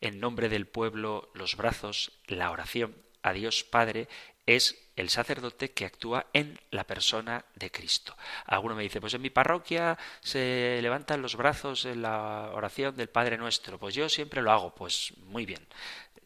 [0.00, 4.08] en nombre del pueblo los brazos, la oración a Dios Padre,
[4.46, 8.16] es el sacerdote que actúa en la persona de Cristo.
[8.46, 13.08] Alguno me dice, pues en mi parroquia se levantan los brazos en la oración del
[13.08, 13.78] Padre Nuestro.
[13.78, 14.74] Pues yo siempre lo hago.
[14.74, 15.66] Pues muy bien.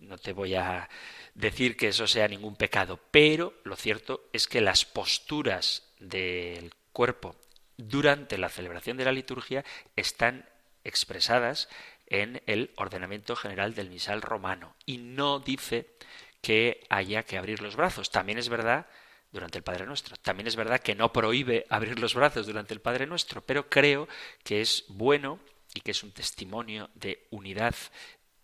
[0.01, 0.89] No te voy a
[1.35, 7.37] decir que eso sea ningún pecado, pero lo cierto es que las posturas del cuerpo
[7.77, 9.65] durante la celebración de la liturgia
[9.97, 10.49] están
[10.85, 11.69] expresadas
[12.07, 15.91] en el ordenamiento general del misal romano y no dice
[16.45, 18.11] que haya que abrir los brazos.
[18.11, 18.87] También es verdad
[19.33, 20.15] durante el Padre Nuestro.
[20.17, 24.07] También es verdad que no prohíbe abrir los brazos durante el Padre Nuestro, pero creo
[24.43, 25.41] que es bueno
[25.73, 27.75] y que es un testimonio de unidad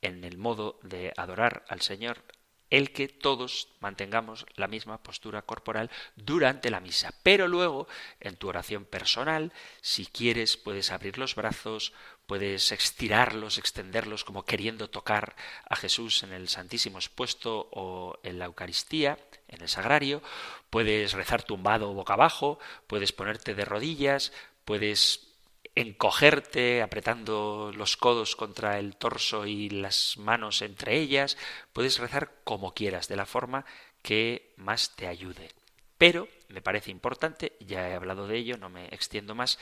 [0.00, 2.24] en el modo de adorar al Señor
[2.70, 7.12] el que todos mantengamos la misma postura corporal durante la misa.
[7.22, 7.88] Pero luego,
[8.20, 11.92] en tu oración personal, si quieres, puedes abrir los brazos,
[12.31, 15.35] puedes estirarlos, extenderlos como queriendo tocar
[15.69, 20.23] a Jesús en el Santísimo expuesto o en la Eucaristía, en el sagrario,
[20.71, 24.33] puedes rezar tumbado o boca abajo, puedes ponerte de rodillas,
[24.64, 25.27] puedes
[25.75, 31.37] encogerte apretando los codos contra el torso y las manos entre ellas,
[31.73, 33.64] puedes rezar como quieras, de la forma
[34.03, 35.51] que más te ayude.
[35.99, 39.59] Pero me parece importante, ya he hablado de ello, no me extiendo más,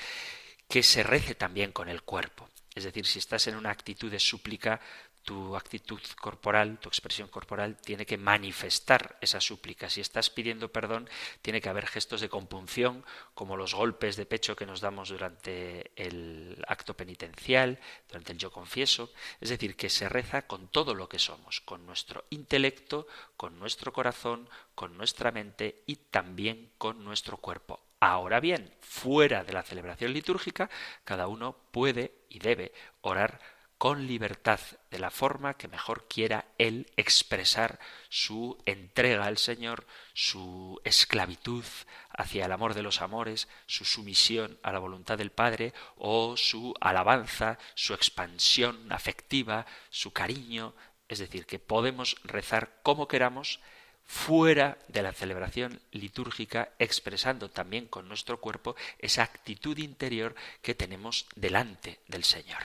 [0.69, 2.49] que se rece también con el cuerpo.
[2.75, 4.81] Es decir, si estás en una actitud de súplica,
[5.25, 9.91] tu actitud corporal, tu expresión corporal, tiene que manifestar esa súplica.
[9.91, 11.09] Si estás pidiendo perdón,
[11.43, 13.05] tiene que haber gestos de compunción,
[13.35, 17.79] como los golpes de pecho que nos damos durante el acto penitencial,
[18.09, 19.13] durante el yo confieso.
[19.41, 23.93] Es decir, que se reza con todo lo que somos, con nuestro intelecto, con nuestro
[23.93, 27.88] corazón, con nuestra mente y también con nuestro cuerpo.
[28.01, 30.71] Ahora bien, fuera de la celebración litúrgica,
[31.05, 33.41] cada uno puede y debe orar
[33.79, 34.59] con libertad,
[34.91, 41.65] de la forma que mejor quiera él expresar su entrega al Señor, su esclavitud
[42.11, 46.75] hacia el amor de los amores, su sumisión a la voluntad del Padre, o su
[46.81, 50.75] alabanza, su expansión afectiva, su cariño,
[51.09, 53.61] es decir, que podemos rezar como queramos,
[54.09, 61.27] fuera de la celebración litúrgica, expresando también con nuestro cuerpo esa actitud interior que tenemos
[61.37, 62.62] delante del Señor.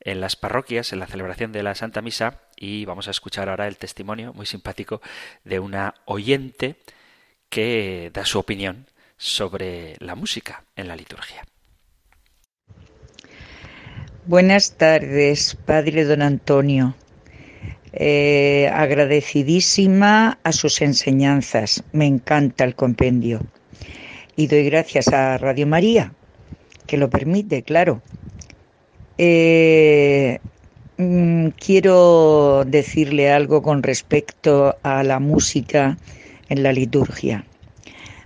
[0.00, 3.68] en las parroquias, en la celebración de la Santa Misa, y vamos a escuchar ahora
[3.68, 5.00] el testimonio muy simpático
[5.44, 6.76] de una oyente
[7.48, 11.44] que da su opinión sobre la música en la liturgia.
[14.26, 16.94] Buenas tardes, Padre Don Antonio.
[17.92, 21.82] Eh, agradecidísima a sus enseñanzas.
[21.92, 23.40] Me encanta el compendio.
[24.36, 26.12] Y doy gracias a Radio María,
[26.86, 28.02] que lo permite, claro.
[29.20, 30.38] Eh,
[30.96, 35.98] mm, quiero decirle algo con respecto a la música
[36.48, 37.44] en la liturgia.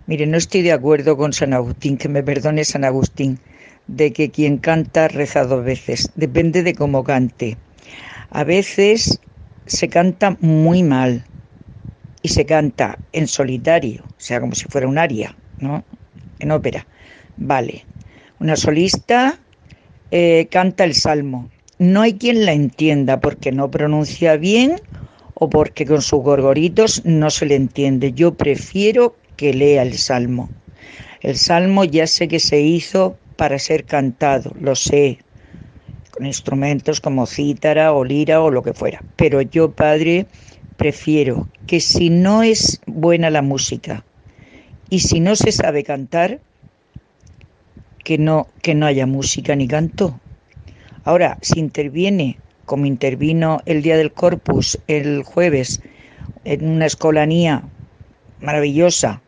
[0.07, 3.40] Mire, no estoy de acuerdo con San Agustín, que me perdone San Agustín,
[3.87, 6.11] de que quien canta reza dos veces.
[6.14, 7.57] Depende de cómo cante.
[8.31, 9.18] A veces
[9.66, 11.24] se canta muy mal
[12.22, 15.85] y se canta en solitario, o sea, como si fuera un aria, ¿no?
[16.38, 16.87] En ópera.
[17.38, 17.87] Vale.
[18.40, 19.41] Una solista
[20.12, 21.48] eh, canta el salmo.
[21.79, 24.76] No hay quien la entienda porque no pronuncia bien
[25.34, 28.12] o porque con sus gorgoritos no se le entiende.
[28.12, 30.51] Yo prefiero que lea el salmo.
[31.22, 35.18] El salmo ya sé que se hizo para ser cantado, lo sé,
[36.11, 39.03] con instrumentos como cítara o lira o lo que fuera.
[39.16, 40.26] Pero yo, Padre,
[40.76, 44.05] prefiero que si no es buena la música
[44.91, 46.41] y si no se sabe cantar,
[48.05, 50.20] que no, que no haya música ni canto.
[51.05, 55.80] Ahora, si interviene, como intervino el día del Corpus el jueves,
[56.44, 57.68] en una escolanía
[58.40, 59.22] maravillosa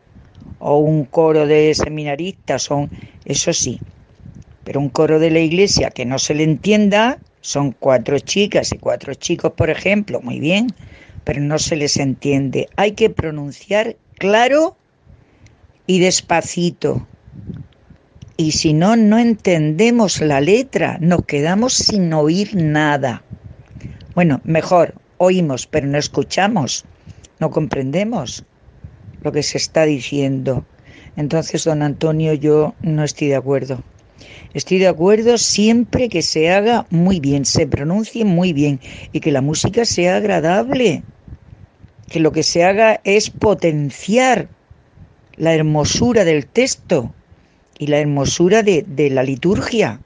[0.59, 2.91] o un coro de seminaristas, son,
[3.25, 3.81] eso sí,
[4.65, 8.79] pero un coro de la iglesia que no se le entienda, son cuatro chicas y
[8.79, 10.69] cuatro chicos, por ejemplo, muy bien,
[11.25, 12.69] pero no se les entiende.
[12.77, 14.79] Hay que pronunciar claro
[15.87, 17.07] y despacito.
[18.37, 23.23] Y si no, no entendemos la letra, nos quedamos sin oír nada.
[24.15, 26.85] Bueno, mejor, oímos, pero no escuchamos,
[27.39, 28.45] no comprendemos
[29.23, 30.65] lo que se está diciendo.
[31.17, 33.83] Entonces, don Antonio, yo no estoy de acuerdo.
[34.53, 38.81] Estoy de acuerdo siempre que se haga muy bien, se pronuncie muy bien
[39.13, 41.03] y que la música sea agradable.
[42.09, 44.49] Que lo que se haga es potenciar
[45.37, 47.13] la hermosura del texto
[47.79, 50.01] y la hermosura de, de la liturgia.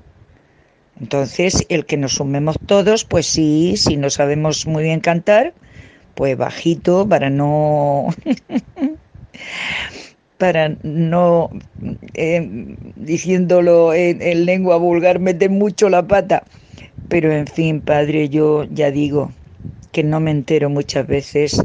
[1.00, 5.54] Entonces, el que nos sumemos todos, pues sí, si no sabemos muy bien cantar,
[6.18, 8.08] pues bajito para no
[10.36, 11.48] para no
[12.14, 16.42] eh, diciéndolo en, en, lengua vulgar meter mucho la pata
[17.08, 19.30] pero en fin padre yo ya digo
[19.92, 21.62] que no me entero muchas veces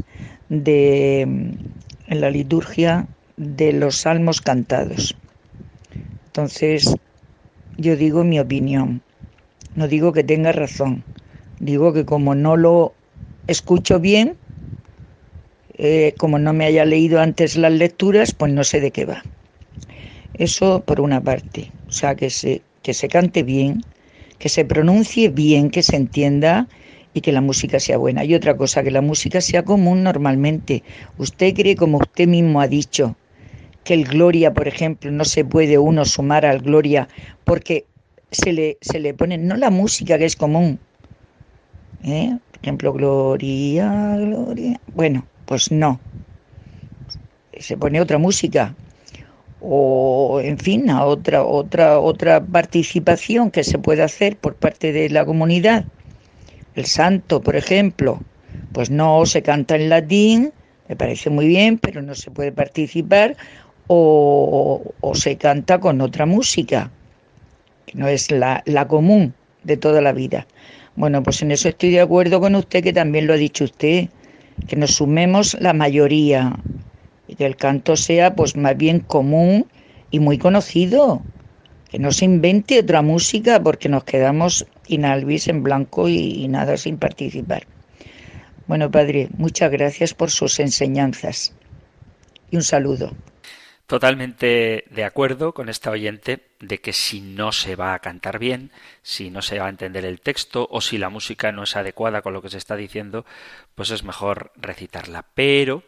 [0.48, 1.26] de
[2.06, 5.16] la liturgia de los salmos cantados
[6.34, 6.96] entonces
[7.76, 9.02] yo digo mi opinión
[9.74, 11.04] no digo que tenga razón
[11.58, 12.96] digo que como no lo
[13.46, 14.36] escucho bien
[15.76, 19.24] eh, como no me haya leído antes las lecturas, pues no sé de qué va.
[20.34, 23.84] Eso por una parte, o sea, que se, que se cante bien,
[24.38, 26.68] que se pronuncie bien, que se entienda
[27.12, 28.24] y que la música sea buena.
[28.24, 30.82] Y otra cosa, que la música sea común normalmente.
[31.16, 33.16] Usted cree, como usted mismo ha dicho,
[33.84, 37.08] que el Gloria, por ejemplo, no se puede uno sumar al Gloria
[37.44, 37.84] porque
[38.30, 40.78] se le, se le pone, no la música que es común.
[42.04, 42.36] ¿eh?
[42.50, 44.80] Por ejemplo, Gloria, Gloria.
[44.94, 46.00] Bueno, pues no.
[47.58, 48.74] Se pone otra música
[49.66, 55.08] o en fin, a otra otra otra participación que se puede hacer por parte de
[55.08, 55.86] la comunidad.
[56.74, 58.20] El santo, por ejemplo,
[58.72, 60.52] pues no se canta en latín,
[60.88, 63.36] me parece muy bien, pero no se puede participar
[63.86, 64.82] o,
[65.14, 66.90] se canta con otra música,
[67.86, 70.46] que no es la, común de toda la vida.
[70.96, 74.08] Bueno, pues en eso estoy de acuerdo con usted, que también lo ha dicho usted
[74.68, 76.56] que nos sumemos la mayoría
[77.26, 79.66] y que el canto sea pues más bien común
[80.12, 81.22] y muy conocido,
[81.90, 86.98] que no se invente otra música porque nos quedamos inalvis en blanco y nada sin
[86.98, 87.66] participar.
[88.66, 91.52] Bueno, padre, muchas gracias por sus enseñanzas
[92.50, 93.10] y un saludo.
[93.86, 98.70] Totalmente de acuerdo con esta oyente de que si no se va a cantar bien,
[99.02, 102.22] si no se va a entender el texto o si la música no es adecuada
[102.22, 103.26] con lo que se está diciendo,
[103.74, 105.26] pues es mejor recitarla.
[105.34, 105.82] Pero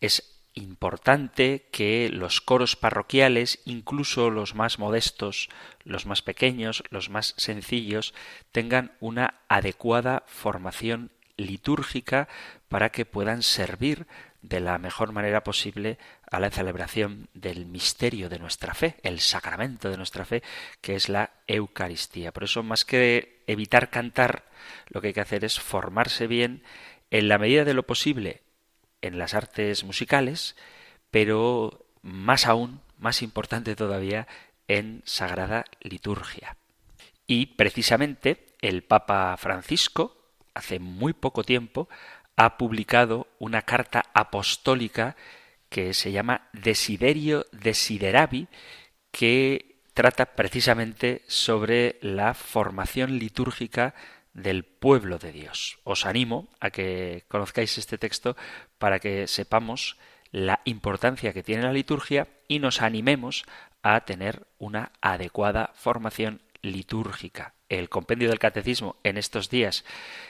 [0.00, 5.48] es importante que los coros parroquiales, incluso los más modestos,
[5.84, 8.12] los más pequeños, los más sencillos,
[8.50, 12.28] tengan una adecuada formación litúrgica
[12.68, 14.06] para que puedan servir
[14.48, 15.98] de la mejor manera posible
[16.30, 20.42] a la celebración del misterio de nuestra fe, el sacramento de nuestra fe,
[20.80, 22.32] que es la Eucaristía.
[22.32, 24.44] Por eso, más que evitar cantar,
[24.88, 26.62] lo que hay que hacer es formarse bien
[27.10, 28.42] en la medida de lo posible
[29.02, 30.56] en las artes musicales,
[31.10, 34.26] pero más aún, más importante todavía,
[34.68, 36.56] en sagrada liturgia.
[37.26, 40.16] Y precisamente el Papa Francisco,
[40.54, 41.88] hace muy poco tiempo,
[42.36, 45.16] ha publicado una carta apostólica
[45.68, 48.48] que se llama Desiderio Desideravi,
[49.10, 53.94] que trata precisamente sobre la formación litúrgica
[54.34, 55.78] del pueblo de Dios.
[55.84, 58.36] Os animo a que conozcáis este texto
[58.78, 59.96] para que sepamos
[60.30, 63.44] la importancia que tiene la liturgia y nos animemos
[63.82, 69.84] a tener una adecuada formación litúrgica el compendio del catecismo en estos días.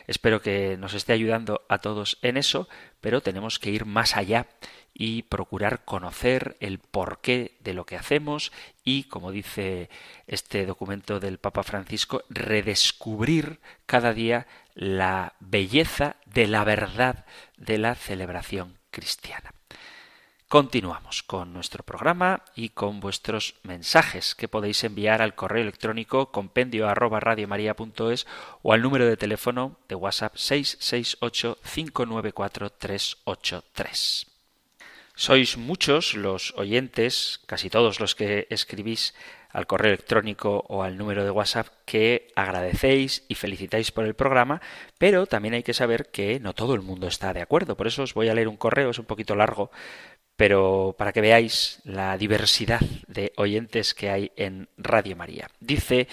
[0.07, 2.68] Espero que nos esté ayudando a todos en eso,
[3.01, 4.47] pero tenemos que ir más allá
[4.95, 9.91] y procurar conocer el porqué de lo que hacemos y, como dice
[10.26, 17.26] este documento del Papa Francisco, redescubrir cada día la belleza de la verdad
[17.57, 19.56] de la celebración cristiana.
[20.49, 26.88] Continuamos con nuestro programa y con vuestros mensajes que podéis enviar al correo electrónico compendio
[26.88, 27.18] arroba
[28.62, 34.26] o al número de teléfono de WhatsApp 668 594 383.
[35.16, 39.14] Sois muchos los oyentes, casi todos los que escribís
[39.57, 44.61] al correo electrónico o al número de WhatsApp que agradecéis y felicitáis por el programa,
[44.99, 47.74] pero también hay que saber que no todo el mundo está de acuerdo.
[47.74, 49.70] Por eso os voy a leer un correo, es un poquito largo,
[50.37, 55.51] pero para que veáis la diversidad de oyentes que hay en Radio María.
[55.61, 56.09] Dice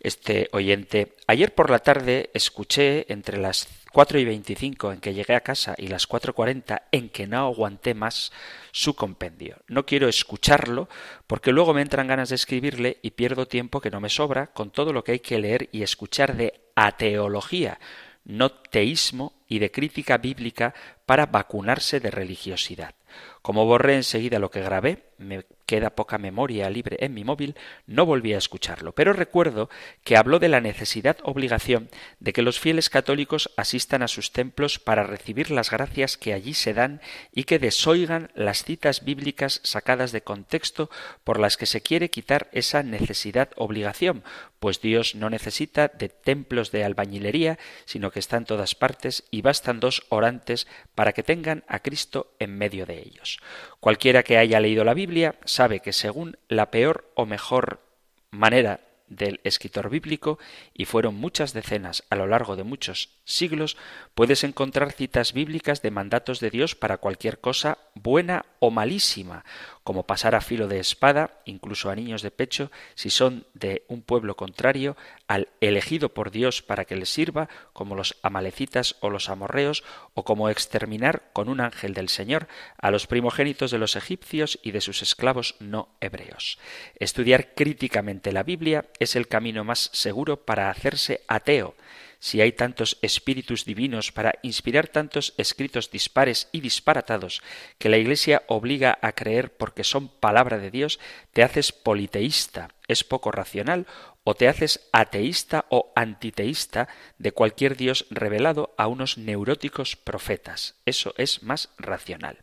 [0.00, 1.14] este oyente.
[1.26, 5.74] Ayer por la tarde escuché entre las cuatro y veinticinco en que llegué a casa
[5.76, 8.32] y las cuatro cuarenta en que no aguanté más
[8.72, 9.58] su compendio.
[9.68, 10.88] No quiero escucharlo
[11.26, 14.70] porque luego me entran ganas de escribirle y pierdo tiempo que no me sobra con
[14.70, 17.78] todo lo que hay que leer y escuchar de ateología,
[18.24, 20.72] no teísmo y de crítica bíblica
[21.04, 22.94] para vacunarse de religiosidad.
[23.42, 27.54] Como borré enseguida lo que grabé, me queda poca memoria libre en mi móvil,
[27.86, 29.70] no volví a escucharlo, pero recuerdo
[30.02, 34.80] que habló de la necesidad obligación de que los fieles católicos asistan a sus templos
[34.80, 37.00] para recibir las gracias que allí se dan
[37.32, 40.90] y que desoigan las citas bíblicas sacadas de contexto
[41.22, 44.24] por las que se quiere quitar esa necesidad obligación,
[44.58, 49.40] pues Dios no necesita de templos de albañilería, sino que está en todas partes y
[49.40, 50.66] bastan dos orantes
[50.96, 53.38] para que tengan a Cristo en medio de ellos.
[53.78, 57.82] Cualquiera que haya leído la Biblia sabe que según la peor o mejor
[58.30, 60.38] manera del escritor bíblico,
[60.72, 63.76] y fueron muchas decenas a lo largo de muchos siglos,
[64.14, 69.44] puedes encontrar citas bíblicas de mandatos de Dios para cualquier cosa buena o malísima,
[69.82, 74.02] como pasar a filo de espada, incluso a niños de pecho, si son de un
[74.02, 74.96] pueblo contrario,
[75.26, 79.82] al elegido por Dios para que les sirva, como los amalecitas o los amorreos,
[80.14, 82.46] o como exterminar con un ángel del Señor
[82.76, 86.58] a los primogénitos de los egipcios y de sus esclavos no hebreos.
[86.96, 91.74] Estudiar críticamente la Biblia es el camino más seguro para hacerse ateo,
[92.20, 97.42] si hay tantos espíritus divinos para inspirar tantos escritos dispares y disparatados
[97.78, 101.00] que la Iglesia obliga a creer porque son palabra de Dios,
[101.32, 103.86] te haces politeísta, es poco racional,
[104.22, 110.76] o te haces ateísta o antiteísta de cualquier Dios revelado a unos neuróticos profetas.
[110.84, 112.38] Eso es más racional.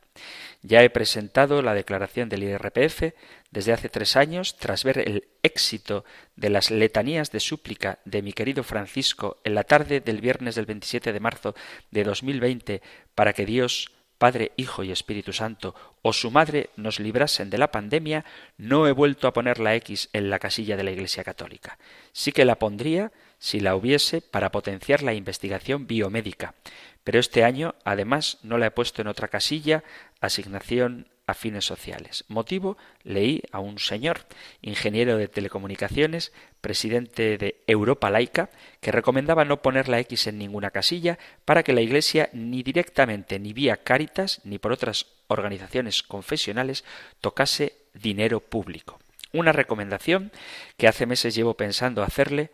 [0.61, 3.13] Ya he presentado la declaración del IRPF
[3.51, 6.03] desde hace tres años, tras ver el éxito
[6.35, 10.65] de las letanías de súplica de mi querido Francisco en la tarde del viernes del
[10.65, 11.55] 27 de marzo
[11.91, 12.81] de 2020
[13.15, 17.71] para que Dios, Padre, Hijo y Espíritu Santo o su madre nos librasen de la
[17.71, 18.25] pandemia,
[18.57, 21.77] no he vuelto a poner la X en la casilla de la Iglesia Católica.
[22.11, 26.55] Sí que la pondría si la hubiese para potenciar la investigación biomédica,
[27.07, 29.81] pero este año, además, no la he puesto en otra casilla,
[30.21, 32.23] asignación a fines sociales.
[32.29, 34.21] Motivo, leí a un señor,
[34.61, 38.49] ingeniero de telecomunicaciones, presidente de Europa Laica,
[38.79, 43.39] que recomendaba no poner la X en ninguna casilla para que la Iglesia ni directamente
[43.39, 46.85] ni vía Cáritas ni por otras organizaciones confesionales
[47.19, 48.99] tocase dinero público.
[49.33, 50.31] Una recomendación
[50.77, 52.51] que hace meses llevo pensando hacerle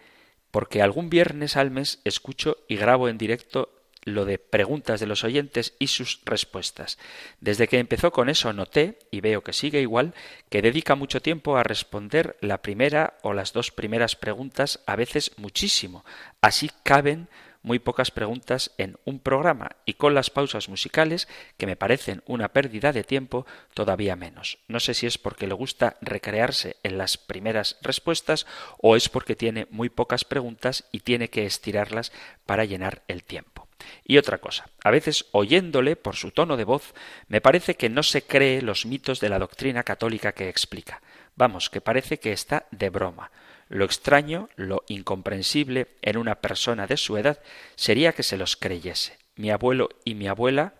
[0.49, 3.69] porque algún viernes al mes escucho y grabo en directo
[4.05, 6.97] lo de preguntas de los oyentes y sus respuestas.
[7.39, 10.13] Desde que empezó con eso noté, y veo que sigue igual,
[10.49, 15.31] que dedica mucho tiempo a responder la primera o las dos primeras preguntas, a veces
[15.37, 16.05] muchísimo.
[16.41, 17.27] Así caben
[17.63, 21.27] muy pocas preguntas en un programa y con las pausas musicales,
[21.57, 24.59] que me parecen una pérdida de tiempo, todavía menos.
[24.67, 28.45] No sé si es porque le gusta recrearse en las primeras respuestas
[28.77, 32.11] o es porque tiene muy pocas preguntas y tiene que estirarlas
[32.45, 33.67] para llenar el tiempo.
[34.03, 36.93] Y otra cosa, a veces oyéndole por su tono de voz,
[37.27, 41.01] me parece que no se cree los mitos de la doctrina católica que explica.
[41.35, 43.31] Vamos, que parece que está de broma.
[43.69, 47.39] Lo extraño, lo incomprensible en una persona de su edad
[47.75, 49.17] sería que se los creyese.
[49.35, 50.75] Mi abuelo y mi abuela,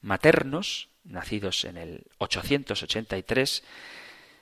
[0.00, 3.62] maternos, nacidos en el 883,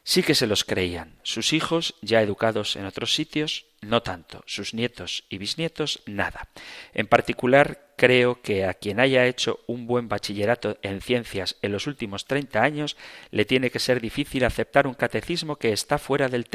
[0.07, 1.19] sí que se los creían.
[1.25, 4.43] Sus hijos, ya educados en otros sitios, no tanto.
[4.47, 6.49] Sus nietos y bisnietos, nada.
[6.95, 11.89] En particular, creo que a quien haya hecho un buen bachillerato en ciencias en los
[11.89, 12.97] últimos treinta años,
[13.33, 16.47] le tiene que ser difícil aceptar un catecismo que está fuera del,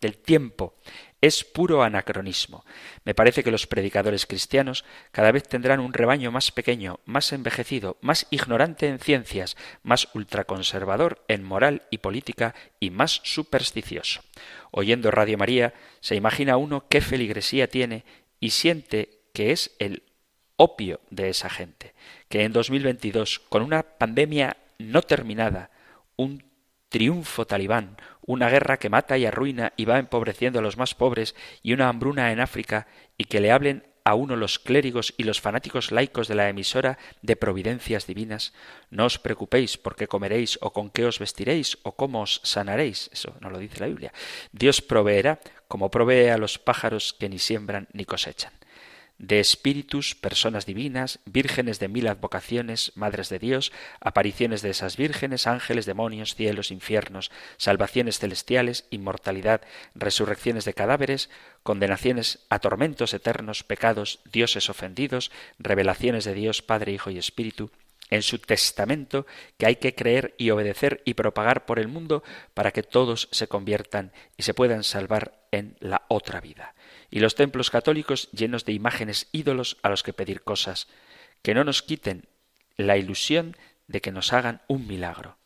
[0.00, 0.74] del tiempo.
[1.20, 2.64] Es puro anacronismo.
[3.04, 7.98] Me parece que los predicadores cristianos cada vez tendrán un rebaño más pequeño, más envejecido,
[8.00, 14.22] más ignorante en ciencias, más ultraconservador en moral y política y más supersticioso.
[14.70, 18.04] Oyendo Radio María, se imagina uno qué feligresía tiene
[18.40, 20.02] y siente que es el
[20.56, 21.94] opio de esa gente,
[22.28, 25.70] que en 2022, con una pandemia no terminada,
[26.16, 26.49] un
[26.90, 31.34] triunfo talibán, una guerra que mata y arruina y va empobreciendo a los más pobres
[31.62, 32.86] y una hambruna en África
[33.16, 36.98] y que le hablen a uno los clérigos y los fanáticos laicos de la emisora
[37.22, 38.52] de providencias divinas,
[38.90, 43.10] no os preocupéis por qué comeréis o con qué os vestiréis o cómo os sanaréis,
[43.12, 44.12] eso no lo dice la Biblia.
[44.52, 48.52] Dios proveerá como provee a los pájaros que ni siembran ni cosechan.
[49.20, 55.46] De espíritus, personas divinas, vírgenes de mil advocaciones, madres de Dios, apariciones de esas vírgenes,
[55.46, 59.60] ángeles, demonios, cielos, infiernos, salvaciones celestiales, inmortalidad,
[59.94, 61.28] resurrecciones de cadáveres,
[61.62, 67.70] condenaciones a tormentos eternos, pecados, dioses ofendidos, revelaciones de Dios, Padre, Hijo y Espíritu,
[68.08, 69.26] en su testamento
[69.58, 73.48] que hay que creer y obedecer y propagar por el mundo para que todos se
[73.48, 76.74] conviertan y se puedan salvar en la otra vida.
[77.10, 80.88] Y los templos católicos llenos de imágenes ídolos a los que pedir cosas,
[81.42, 82.26] que no nos quiten
[82.76, 83.56] la ilusión
[83.88, 85.36] de que nos hagan un milagro.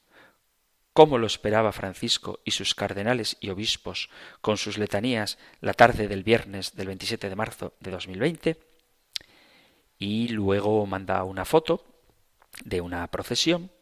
[0.92, 4.10] ¿Cómo lo esperaba Francisco y sus cardenales y obispos
[4.40, 8.60] con sus letanías la tarde del viernes del 27 de marzo de 2020?
[9.98, 11.84] Y luego manda una foto
[12.64, 13.72] de una procesión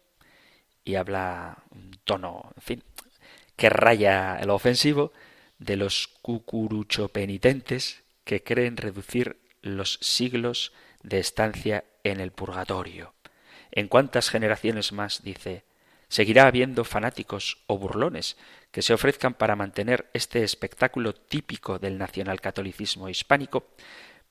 [0.84, 2.84] y habla un tono, en fin,
[3.56, 5.12] que raya el ofensivo
[5.64, 13.14] de los cucurucho penitentes que creen reducir los siglos de estancia en el purgatorio.
[13.70, 15.64] ¿En cuántas generaciones más, dice,
[16.08, 18.36] seguirá habiendo fanáticos o burlones
[18.70, 23.68] que se ofrezcan para mantener este espectáculo típico del nacionalcatolicismo hispánico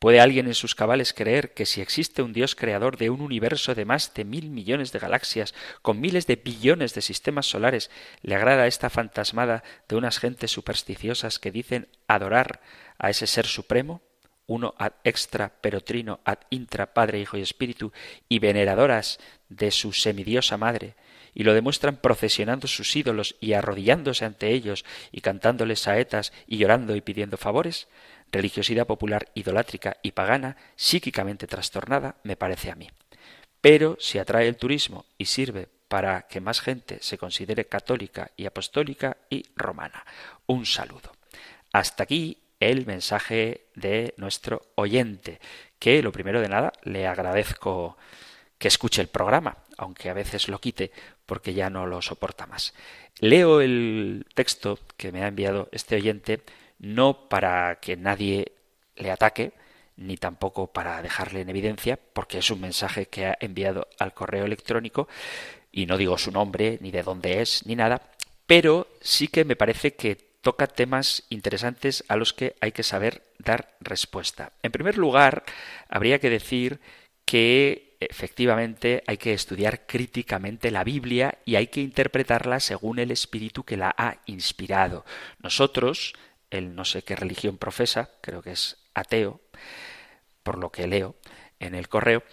[0.01, 3.75] ¿Puede alguien en sus cabales creer que si existe un Dios creador de un universo
[3.75, 7.91] de más de mil millones de galaxias, con miles de billones de sistemas solares,
[8.23, 12.61] le agrada esta fantasmada de unas gentes supersticiosas que dicen adorar
[12.97, 14.01] a ese ser supremo?
[14.47, 17.93] uno ad extra perotrino ad intra Padre, Hijo y Espíritu,
[18.27, 20.95] y veneradoras de su semidiosa madre,
[21.35, 26.95] y lo demuestran procesionando sus ídolos y arrodillándose ante ellos y cantándoles saetas y llorando
[26.95, 27.87] y pidiendo favores?
[28.31, 32.89] Religiosidad popular idolátrica y pagana, psíquicamente trastornada, me parece a mí.
[33.61, 38.45] Pero si atrae el turismo y sirve para que más gente se considere católica y
[38.45, 40.05] apostólica y romana.
[40.47, 41.11] Un saludo.
[41.73, 45.39] Hasta aquí el mensaje de nuestro oyente,
[45.79, 47.97] que lo primero de nada le agradezco
[48.57, 50.91] que escuche el programa, aunque a veces lo quite
[51.25, 52.73] porque ya no lo soporta más.
[53.19, 56.41] Leo el texto que me ha enviado este oyente
[56.81, 58.53] no para que nadie
[58.95, 59.53] le ataque,
[59.95, 64.45] ni tampoco para dejarle en evidencia, porque es un mensaje que ha enviado al correo
[64.45, 65.07] electrónico,
[65.71, 68.01] y no digo su nombre, ni de dónde es, ni nada,
[68.47, 73.21] pero sí que me parece que toca temas interesantes a los que hay que saber
[73.37, 74.51] dar respuesta.
[74.63, 75.43] En primer lugar,
[75.87, 76.79] habría que decir
[77.25, 83.63] que efectivamente hay que estudiar críticamente la Biblia y hay que interpretarla según el espíritu
[83.63, 85.05] que la ha inspirado.
[85.39, 86.15] Nosotros,
[86.51, 89.41] él no sé qué religión profesa, creo que es ateo,
[90.43, 91.15] por lo que leo
[91.59, 92.23] en el correo.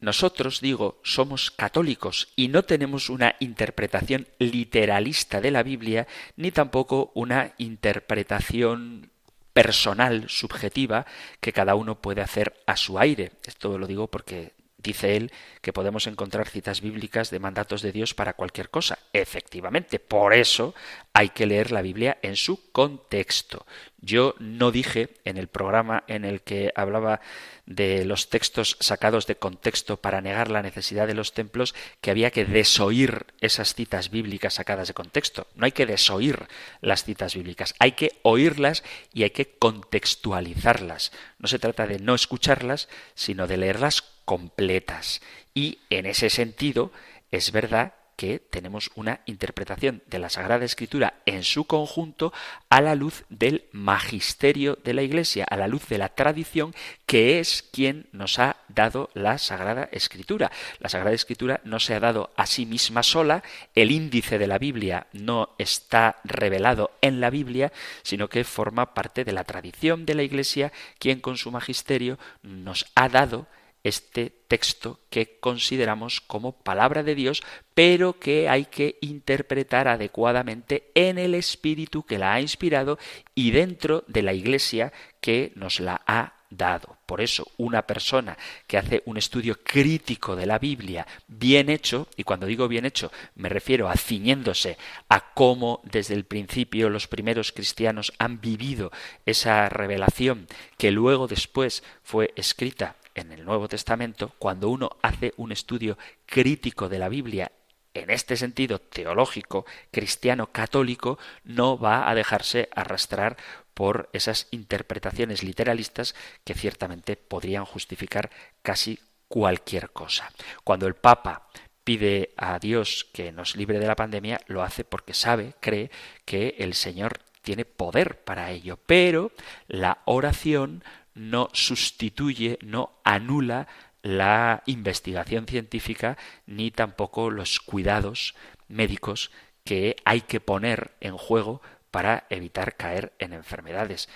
[0.00, 6.06] Nosotros, digo, somos católicos y no tenemos una interpretación literalista de la Biblia,
[6.36, 9.10] ni tampoco una interpretación
[9.52, 11.04] personal, subjetiva,
[11.40, 13.32] que cada uno puede hacer a su aire.
[13.44, 14.52] Esto lo digo porque
[14.88, 18.98] Dice él que podemos encontrar citas bíblicas de mandatos de Dios para cualquier cosa.
[19.12, 20.74] Efectivamente, por eso
[21.12, 23.66] hay que leer la Biblia en su contexto.
[24.00, 27.20] Yo no dije en el programa en el que hablaba
[27.66, 32.30] de los textos sacados de contexto para negar la necesidad de los templos que había
[32.30, 35.48] que desoír esas citas bíblicas sacadas de contexto.
[35.54, 36.48] No hay que desoír
[36.80, 41.12] las citas bíblicas, hay que oírlas y hay que contextualizarlas.
[41.38, 45.22] No se trata de no escucharlas, sino de leerlas completas.
[45.54, 46.92] Y en ese sentido,
[47.30, 52.34] es verdad que tenemos una interpretación de la Sagrada Escritura en su conjunto
[52.68, 56.74] a la luz del magisterio de la Iglesia, a la luz de la tradición
[57.06, 60.52] que es quien nos ha dado la Sagrada Escritura.
[60.78, 63.42] La Sagrada Escritura no se ha dado a sí misma sola,
[63.74, 67.72] el índice de la Biblia no está revelado en la Biblia,
[68.02, 72.84] sino que forma parte de la tradición de la Iglesia, quien con su magisterio nos
[72.94, 73.46] ha dado
[73.88, 77.42] este texto que consideramos como palabra de Dios,
[77.74, 82.98] pero que hay que interpretar adecuadamente en el espíritu que la ha inspirado
[83.34, 86.96] y dentro de la Iglesia que nos la ha dado.
[87.06, 88.36] Por eso, una persona
[88.66, 93.12] que hace un estudio crítico de la Biblia bien hecho, y cuando digo bien hecho
[93.34, 94.78] me refiero a ciñéndose
[95.08, 98.90] a cómo desde el principio los primeros cristianos han vivido
[99.26, 105.52] esa revelación que luego después fue escrita en el Nuevo Testamento, cuando uno hace un
[105.52, 107.52] estudio crítico de la Biblia
[107.94, 113.36] en este sentido teológico, cristiano, católico, no va a dejarse arrastrar
[113.74, 116.14] por esas interpretaciones literalistas
[116.44, 118.30] que ciertamente podrían justificar
[118.62, 118.98] casi
[119.28, 120.30] cualquier cosa.
[120.64, 121.48] Cuando el Papa
[121.84, 125.90] pide a Dios que nos libre de la pandemia, lo hace porque sabe, cree
[126.24, 129.32] que el Señor tiene poder para ello, pero
[129.68, 130.84] la oración
[131.18, 133.66] no sustituye, no anula
[134.02, 136.16] la investigación científica
[136.46, 138.34] ni tampoco los cuidados
[138.68, 139.30] médicos
[139.64, 141.60] que hay que poner en juego
[141.90, 144.08] para evitar caer en enfermedades.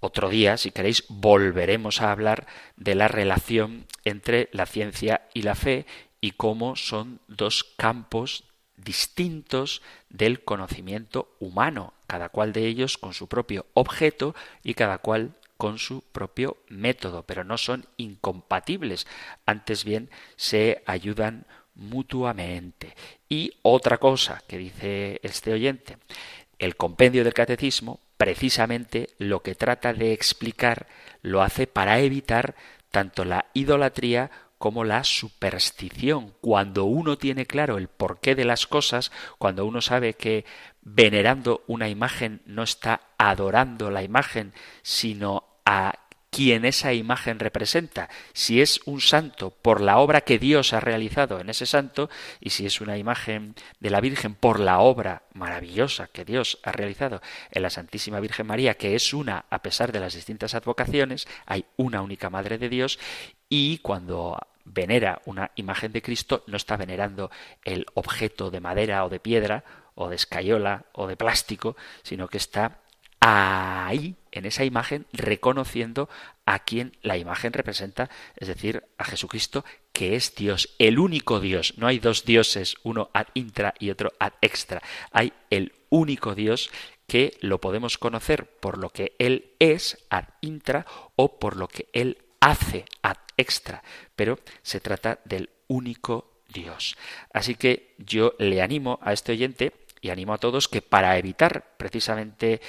[0.00, 2.46] Otro día, si queréis, volveremos a hablar
[2.76, 5.86] de la relación entre la ciencia y la fe
[6.20, 8.44] y cómo son dos campos
[8.76, 15.34] distintos del conocimiento humano, cada cual de ellos con su propio objeto y cada cual
[15.58, 19.06] con su propio método, pero no son incompatibles,
[19.44, 22.94] antes bien se ayudan mutuamente.
[23.28, 25.98] Y otra cosa que dice este oyente,
[26.58, 30.86] el compendio del catecismo precisamente lo que trata de explicar
[31.22, 32.56] lo hace para evitar
[32.90, 36.34] tanto la idolatría como la superstición.
[36.40, 40.44] Cuando uno tiene claro el porqué de las cosas, cuando uno sabe que
[40.82, 44.52] venerando una imagen no está adorando la imagen,
[44.82, 45.92] sino a
[46.30, 51.40] quien esa imagen representa, si es un santo por la obra que Dios ha realizado
[51.40, 52.08] en ese santo,
[52.40, 56.72] y si es una imagen de la Virgen por la obra maravillosa que Dios ha
[56.72, 61.28] realizado en la Santísima Virgen María, que es una a pesar de las distintas advocaciones,
[61.44, 62.98] hay una única Madre de Dios,
[63.50, 67.30] y cuando venera una imagen de Cristo, no está venerando
[67.62, 69.64] el objeto de madera o de piedra,
[69.94, 72.78] o de escayola o de plástico, sino que está
[73.28, 76.08] ahí, en esa imagen, reconociendo
[76.46, 81.74] a quien la imagen representa, es decir, a Jesucristo, que es Dios, el único Dios.
[81.76, 84.82] No hay dos dioses, uno ad intra y otro ad extra.
[85.12, 86.70] Hay el único Dios
[87.06, 91.88] que lo podemos conocer por lo que Él es ad intra o por lo que
[91.92, 93.82] Él hace ad extra.
[94.16, 96.96] Pero se trata del único Dios.
[97.32, 101.74] Así que yo le animo a este oyente y animo a todos que para evitar
[101.76, 102.60] precisamente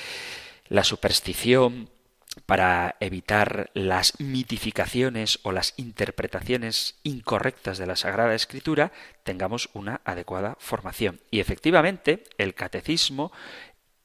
[0.70, 1.90] la superstición,
[2.46, 8.92] para evitar las mitificaciones o las interpretaciones incorrectas de la Sagrada Escritura,
[9.24, 11.20] tengamos una adecuada formación.
[11.32, 13.32] Y efectivamente, el catecismo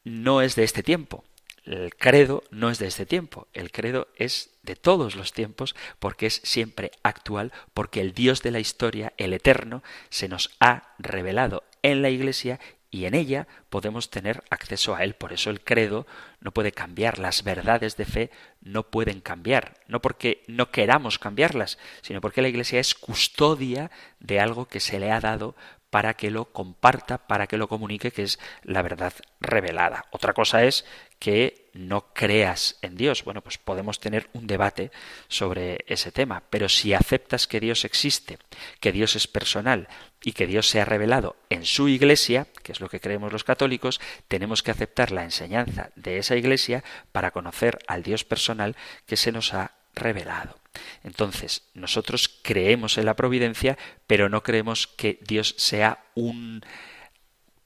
[0.05, 1.25] no es de este tiempo.
[1.65, 6.27] El credo no es de este tiempo, el credo es de todos los tiempos porque
[6.27, 11.65] es siempre actual, porque el Dios de la historia, el eterno, se nos ha revelado
[11.83, 12.61] en la Iglesia
[12.95, 15.15] y en ella podemos tener acceso a él.
[15.15, 16.07] Por eso el credo
[16.39, 18.31] no puede cambiar, las verdades de fe
[18.61, 23.91] no pueden cambiar, no porque no queramos cambiarlas, sino porque la Iglesia es custodia
[24.21, 25.57] de algo que se le ha dado
[25.91, 30.05] para que lo comparta, para que lo comunique, que es la verdad revelada.
[30.13, 30.85] Otra cosa es
[31.19, 33.25] que no creas en Dios.
[33.25, 34.91] Bueno, pues podemos tener un debate
[35.29, 38.39] sobre ese tema, pero si aceptas que Dios existe,
[38.81, 39.89] que Dios es personal
[40.23, 43.45] y que Dios se ha revelado en su iglesia, que es lo que creemos los
[43.45, 49.17] católicos, tenemos que aceptar la enseñanza de esa iglesia para conocer al Dios personal que
[49.17, 50.59] se nos ha revelado.
[51.03, 56.65] Entonces, nosotros creemos en la providencia, pero no creemos que Dios sea un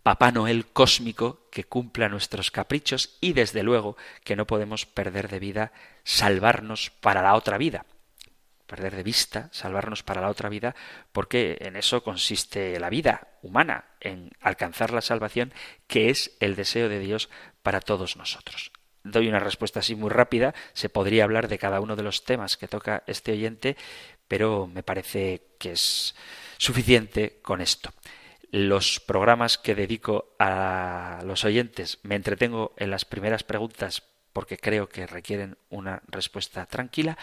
[0.08, 5.38] Papá Noel cósmico que cumpla nuestros caprichos y desde luego que no podemos perder de
[5.38, 5.70] vida
[6.02, 7.84] salvarnos para la otra vida.
[8.66, 10.74] Perder de vista, salvarnos para la otra vida,
[11.12, 15.52] porque en eso consiste la vida humana, en alcanzar la salvación,
[15.86, 17.28] que es el deseo de Dios
[17.62, 18.72] para todos nosotros
[19.04, 20.54] doy una respuesta así muy rápida.
[20.74, 23.74] Se podría hablar de cada uno de los temas que toca este oyente,
[24.26, 26.14] pero me parece que es
[26.58, 27.90] suficiente con esto.
[28.50, 34.88] Los programas que dedico a los oyentes me entretengo en las primeras preguntas porque creo
[34.88, 37.18] que requieren una respuesta tranquila.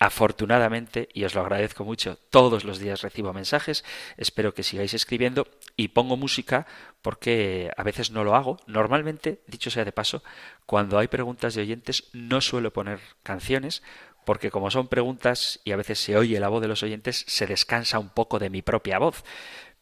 [0.00, 3.84] Afortunadamente, y os lo agradezco mucho, todos los días recibo mensajes,
[4.16, 5.46] espero que sigáis escribiendo
[5.76, 6.66] y pongo música
[7.00, 8.58] porque a veces no lo hago.
[8.66, 10.22] Normalmente, dicho sea de paso,
[10.66, 13.82] cuando hay preguntas de oyentes no suelo poner canciones
[14.26, 17.46] porque como son preguntas y a veces se oye la voz de los oyentes, se
[17.46, 19.22] descansa un poco de mi propia voz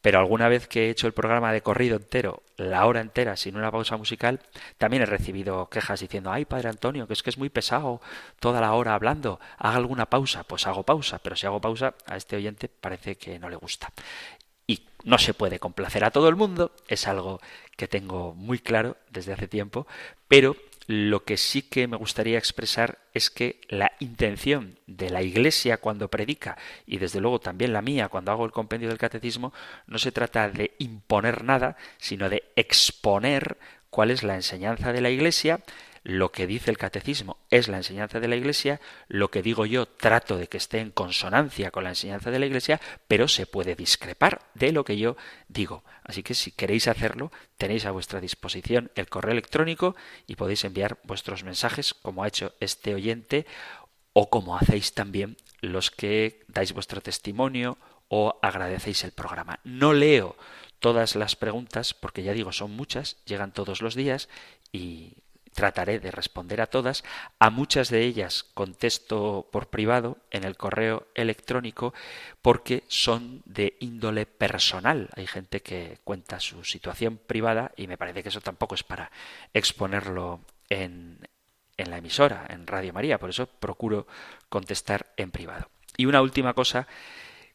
[0.05, 3.55] pero alguna vez que he hecho el programa de corrido entero, la hora entera, sin
[3.55, 4.39] una pausa musical,
[4.77, 8.01] también he recibido quejas diciendo, ay, padre Antonio, que es que es muy pesado
[8.39, 12.17] toda la hora hablando, haga alguna pausa, pues hago pausa, pero si hago pausa, a
[12.17, 13.91] este oyente parece que no le gusta.
[14.67, 17.41] Y no se puede complacer a todo el mundo, es algo
[17.75, 19.87] que tengo muy claro desde hace tiempo,
[20.27, 20.55] pero
[20.87, 26.09] lo que sí que me gustaría expresar es que la intención de la Iglesia cuando
[26.09, 29.53] predica, y desde luego también la mía cuando hago el compendio del catecismo,
[29.87, 33.57] no se trata de imponer nada, sino de exponer
[33.89, 35.61] cuál es la enseñanza de la Iglesia,
[36.05, 39.87] lo que dice el catecismo es la enseñanza de la Iglesia, lo que digo yo
[39.87, 43.75] trato de que esté en consonancia con la enseñanza de la Iglesia, pero se puede
[43.75, 45.83] discrepar de lo que yo digo.
[46.03, 49.95] Así que si queréis hacerlo, tenéis a vuestra disposición el correo electrónico
[50.27, 53.47] y podéis enviar vuestros mensajes, como ha hecho este oyente,
[54.13, 57.79] o como hacéis también los que dais vuestro testimonio
[58.09, 59.59] o agradecéis el programa.
[59.63, 60.37] No leo
[60.77, 64.29] todas las preguntas porque ya digo, son muchas, llegan todos los días
[64.71, 65.24] y
[65.55, 67.03] trataré de responder a todas.
[67.39, 71.93] A muchas de ellas contesto por privado en el correo electrónico
[72.43, 75.09] porque son de índole personal.
[75.15, 79.11] Hay gente que cuenta su situación privada y me parece que eso tampoco es para
[79.53, 81.27] exponerlo en,
[81.77, 83.17] en la emisora, en Radio María.
[83.17, 84.05] Por eso procuro
[84.49, 85.69] contestar en privado.
[85.97, 86.87] Y una última cosa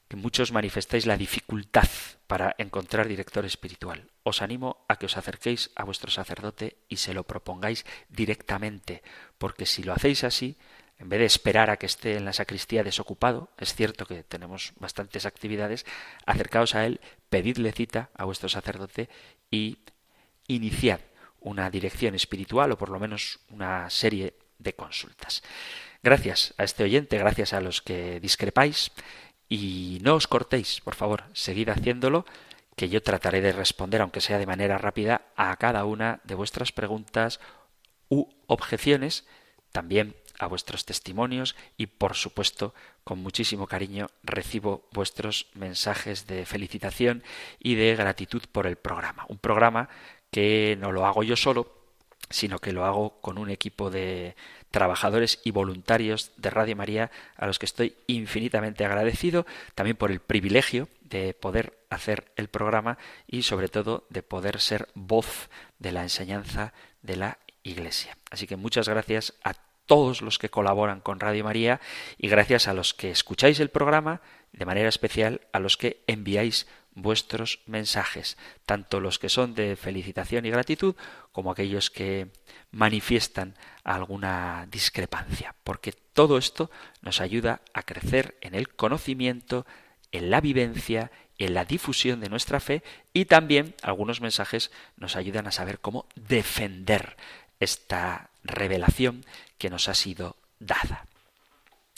[0.08, 1.88] que muchos manifestáis la dificultad
[2.26, 4.08] para encontrar director espiritual.
[4.30, 9.02] Os animo a que os acerquéis a vuestro sacerdote y se lo propongáis directamente,
[9.42, 10.54] porque si lo hacéis así,
[11.02, 14.70] en vez de esperar a que esté en la sacristía desocupado, es cierto que tenemos
[14.78, 15.84] bastantes actividades,
[16.26, 19.10] acercaos a él, pedidle cita a vuestro sacerdote
[19.50, 19.78] y
[20.46, 21.00] iniciad
[21.40, 25.42] una dirección espiritual o por lo menos una serie de consultas.
[26.04, 28.92] Gracias a este oyente, gracias a los que discrepáis,
[29.48, 32.24] y no os cortéis, por favor, seguid haciéndolo,
[32.80, 36.72] que yo trataré de responder, aunque sea de manera rápida, a cada una de vuestras
[36.72, 37.38] preguntas
[38.08, 39.26] u objeciones,
[39.70, 42.72] también a vuestros testimonios y, por supuesto,
[43.04, 47.22] con muchísimo cariño recibo vuestros mensajes de felicitación
[47.58, 49.26] y de gratitud por el programa.
[49.28, 49.90] Un programa
[50.30, 51.79] que no lo hago yo solo,
[52.30, 54.36] sino que lo hago con un equipo de
[54.70, 60.20] trabajadores y voluntarios de Radio María a los que estoy infinitamente agradecido, también por el
[60.20, 66.02] privilegio de poder hacer el programa y sobre todo de poder ser voz de la
[66.02, 66.72] enseñanza
[67.02, 68.16] de la Iglesia.
[68.30, 69.54] Así que muchas gracias a
[69.86, 71.80] todos los que colaboran con Radio María
[72.16, 74.20] y gracias a los que escucháis el programa,
[74.52, 76.68] de manera especial a los que enviáis
[77.02, 78.36] vuestros mensajes,
[78.66, 80.94] tanto los que son de felicitación y gratitud
[81.32, 82.28] como aquellos que
[82.70, 86.70] manifiestan alguna discrepancia, porque todo esto
[87.02, 89.66] nos ayuda a crecer en el conocimiento,
[90.12, 92.82] en la vivencia, en la difusión de nuestra fe
[93.12, 97.16] y también algunos mensajes nos ayudan a saber cómo defender
[97.60, 99.24] esta revelación
[99.58, 101.06] que nos ha sido dada.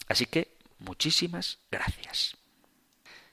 [0.09, 2.37] Así que muchísimas gracias.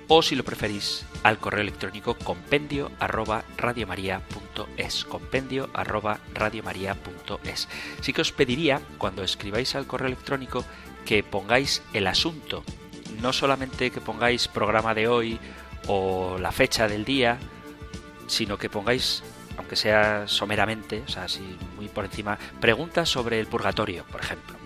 [0.09, 7.69] o si lo preferís al correo electrónico compendio arroba radiomaria.es compendio arroba radiomaria.es
[8.01, 10.65] sí que os pediría cuando escribáis al correo electrónico
[11.05, 12.65] que pongáis el asunto.
[13.23, 15.39] No solamente que pongáis programa de hoy
[15.87, 17.39] o la fecha del día
[18.27, 19.23] sino que pongáis
[19.57, 24.57] aunque sea someramente o sea así muy por encima preguntas sobre el purgatorio por ejemplo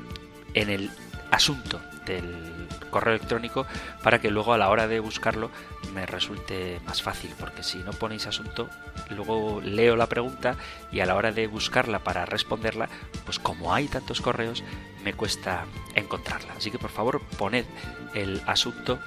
[0.54, 0.90] en el
[1.30, 3.66] asunto del correo electrónico
[4.04, 5.50] para que luego a la hora de buscarlo
[5.92, 8.68] me resulte más fácil, porque si no ponéis asunto,
[9.10, 10.54] luego leo la pregunta
[10.92, 12.88] y a la hora de buscarla para responderla,
[13.24, 14.62] pues como hay tantos correos,
[15.02, 15.64] me cuesta
[15.96, 16.52] encontrarla.
[16.56, 17.64] Así que por favor poned
[18.14, 19.00] el asunto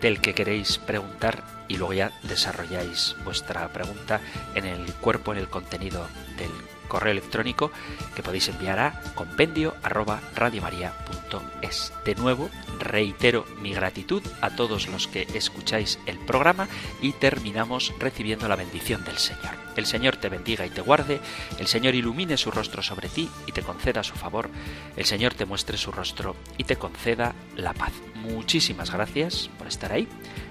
[0.00, 4.20] del que queréis preguntar y luego ya desarrolláis vuestra pregunta
[4.54, 6.06] en el cuerpo, en el contenido
[6.38, 6.50] del
[6.88, 7.70] correo electrónico
[8.16, 11.92] que podéis enviar a compendio arroba radiomaria.es.
[12.04, 16.68] De nuevo, reitero mi gratitud a todos los que escucháis el programa
[17.00, 19.56] y terminamos recibiendo la bendición del Señor.
[19.76, 21.20] El Señor te bendiga y te guarde,
[21.58, 24.50] el Señor ilumine su rostro sobre ti y te conceda su favor,
[24.96, 27.92] el Señor te muestre su rostro y te conceda la paz.
[28.16, 30.08] Muchísimas gracias por estar ahí.